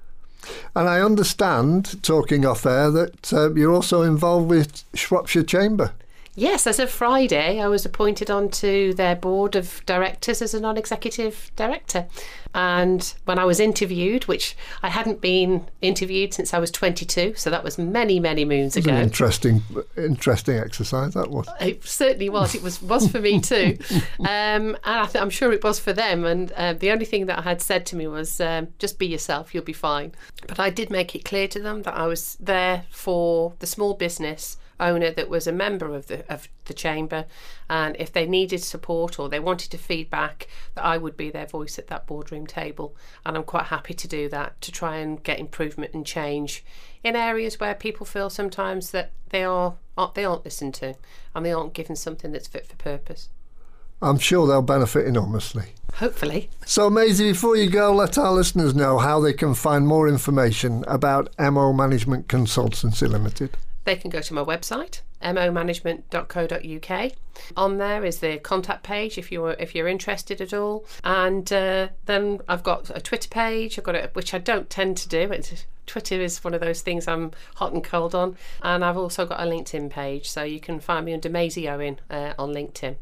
And 0.76 0.90
I 0.90 1.00
understand, 1.00 2.04
talking 2.04 2.46
off 2.46 2.66
air, 2.66 2.92
that 2.92 3.32
uh, 3.32 3.54
you're 3.54 3.74
also 3.74 4.02
involved 4.02 4.50
with 4.50 4.84
Shropshire 4.94 5.44
Chamber. 5.44 5.94
Yes, 6.36 6.66
as 6.66 6.80
of 6.80 6.90
Friday, 6.90 7.62
I 7.62 7.68
was 7.68 7.86
appointed 7.86 8.32
onto 8.32 8.94
their 8.94 9.16
board 9.16 9.56
of 9.56 9.86
directors 9.86 10.42
as 10.42 10.56
a 10.56 10.60
non 10.60 10.78
executive 10.78 11.52
director. 11.56 12.08
And 12.56 13.14
when 13.26 13.38
I 13.38 13.46
was 13.46 13.60
interviewed, 13.60 14.26
which 14.26 14.56
I 14.82 14.90
hadn't 14.90 15.22
been 15.22 15.68
interviewed 15.82 16.34
since 16.34 16.54
I 16.54 16.60
was 16.60 16.70
22, 16.72 17.34
so 17.36 17.50
that 17.50 17.64
was 17.64 17.78
many, 17.78 18.20
many 18.20 18.46
moons 18.46 18.76
ago. 18.76 18.92
An 18.92 19.02
interesting, 19.02 19.64
interesting 19.98 20.58
exercise 20.58 21.14
that 21.14 21.30
was. 21.30 21.48
It 21.60 21.84
certainly 21.84 22.30
was. 22.30 22.56
It 22.56 22.64
was 22.64 22.82
was 22.82 23.08
for 23.08 23.20
me 23.20 23.40
too, 23.54 23.78
um, 24.20 24.76
and 24.76 24.80
I 24.86 25.06
th- 25.06 25.22
I'm 25.22 25.30
sure 25.30 25.52
it 25.52 25.64
was 25.64 25.80
for 25.80 25.94
them. 25.94 26.26
And 26.26 26.52
uh, 26.54 26.74
the 26.74 26.92
only 26.92 27.06
thing 27.06 27.28
that 27.28 27.40
I 27.40 27.42
had 27.44 27.62
said 27.62 27.86
to 27.88 27.96
me 27.96 28.08
was, 28.08 28.42
um, 28.42 28.70
"Just 28.80 28.98
be 28.98 29.06
yourself. 29.06 29.54
You'll 29.54 29.64
be 29.64 29.74
fine." 29.74 30.14
But 30.48 30.60
I 30.60 30.72
did 30.72 30.90
make 30.90 31.16
it 31.16 31.26
clear 31.26 31.48
to 31.50 31.60
them 31.60 31.84
that 31.84 31.96
I 31.96 32.08
was 32.08 32.38
there 32.40 32.86
for 32.90 33.54
the 33.60 33.68
small 33.68 33.94
business 33.94 34.58
owner 34.84 35.12
that 35.12 35.30
was 35.30 35.48
a 35.48 35.52
member 35.52 35.96
of 35.96 36.08
the 36.08 36.32
of 36.32 36.48
the 36.66 36.74
chamber, 36.74 37.26
and 37.70 37.96
if 37.98 38.12
they 38.12 38.26
needed 38.26 38.64
support 38.64 39.20
or 39.20 39.30
they 39.30 39.40
wanted 39.40 39.72
to 39.72 39.78
feedback, 39.78 40.48
that 40.76 40.84
I 40.84 40.98
would 40.98 41.18
be 41.18 41.30
their 41.30 41.46
voice 41.46 41.80
at 41.80 41.88
that 41.88 42.06
boardroom 42.06 42.46
table, 42.46 42.96
and 43.26 43.38
I'm 43.38 43.44
quite 43.44 43.66
happy 43.66 43.94
to 43.94 44.08
do 44.08 44.30
that 44.30 44.60
to 44.62 44.72
try 44.72 44.98
and 44.98 45.24
get 45.24 45.40
improvement 45.40 45.94
and 45.94 46.06
change 46.06 46.64
in 47.04 47.16
areas 47.16 47.60
where 47.60 47.76
people 47.76 48.06
feel 48.06 48.30
sometimes 48.30 48.92
that 48.92 49.12
they 49.30 49.44
are 49.44 49.76
they 50.16 50.26
aren't 50.26 50.46
listened 50.46 50.74
to 50.76 50.96
and 51.36 51.46
they 51.46 51.52
aren't 51.52 51.74
given 51.74 51.96
something 51.96 52.32
that's 52.32 52.48
fit 52.48 52.68
for 52.68 52.76
purpose. 52.76 53.30
I'm 54.02 54.20
sure 54.20 54.46
they'll 54.48 54.62
benefit 54.62 55.08
enormously. 55.08 55.76
Hopefully. 55.96 56.50
So, 56.66 56.90
Maisie, 56.90 57.32
before 57.32 57.56
you 57.56 57.70
go, 57.70 57.94
let 57.94 58.18
our 58.18 58.34
listeners 58.34 58.76
know 58.76 58.98
how 58.98 59.22
they 59.22 59.32
can 59.32 59.54
find 59.54 59.88
more 59.88 60.10
information 60.10 60.84
about 60.88 61.30
MO 61.40 61.72
Management 61.72 62.28
Consultancy 62.28 63.08
Limited 63.08 63.52
they 63.84 63.96
can 63.96 64.10
go 64.10 64.22
to 64.22 64.34
my 64.34 64.44
website 64.44 65.02
momanagement.co.uk 65.32 67.12
on 67.56 67.78
there 67.78 68.04
is 68.04 68.20
the 68.20 68.38
contact 68.40 68.84
page 68.84 69.18
if 69.18 69.32
you're 69.32 69.52
if 69.54 69.74
you're 69.74 69.88
interested 69.88 70.42
at 70.42 70.54
all. 70.54 70.86
And 71.04 71.52
uh, 71.52 71.90
then 72.06 72.42
I've 72.48 72.64
got 72.64 72.96
a 72.96 73.02
Twitter 73.02 73.30
page. 73.30 73.78
I've 73.78 73.86
got 73.86 73.96
a, 73.96 74.10
which 74.14 74.34
I 74.34 74.38
don't 74.38 74.70
tend 74.70 74.98
to 74.98 75.10
do. 75.10 75.32
It's, 75.32 75.66
Twitter 75.86 76.22
is 76.22 76.44
one 76.44 76.54
of 76.54 76.62
those 76.62 76.82
things 76.82 77.08
I'm 77.08 77.32
hot 77.56 77.74
and 77.74 77.84
cold 77.84 78.16
on. 78.16 78.38
And 78.62 78.86
I've 78.86 78.98
also 78.98 79.26
got 79.26 79.40
a 79.40 79.46
LinkedIn 79.46 79.90
page 79.90 80.30
so 80.30 80.44
you 80.44 80.60
can 80.60 80.80
find 80.80 81.06
me 81.06 81.14
under 81.14 81.30
Maisie 81.30 81.68
Owen 81.68 82.00
uh, 82.10 82.34
on 82.38 82.54
LinkedIn. 82.54 82.96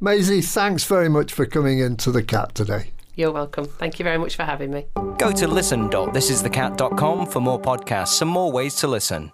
Maisie 0.00 0.42
thanks 0.42 0.84
very 0.84 1.08
much 1.08 1.32
for 1.32 1.46
coming 1.46 1.78
into 1.78 2.10
the 2.12 2.22
cat 2.22 2.54
today. 2.54 2.90
You're 3.16 3.32
welcome. 3.32 3.66
Thank 3.66 3.98
you 4.00 4.04
very 4.04 4.18
much 4.18 4.34
for 4.34 4.42
having 4.42 4.72
me. 4.72 4.86
Go 5.18 5.30
to 5.30 5.46
listen.thisisthecat.com 5.48 7.26
for 7.26 7.40
more 7.40 7.60
podcasts 7.60 8.20
and 8.20 8.30
more 8.30 8.50
ways 8.50 8.74
to 8.76 8.88
listen. 8.88 9.30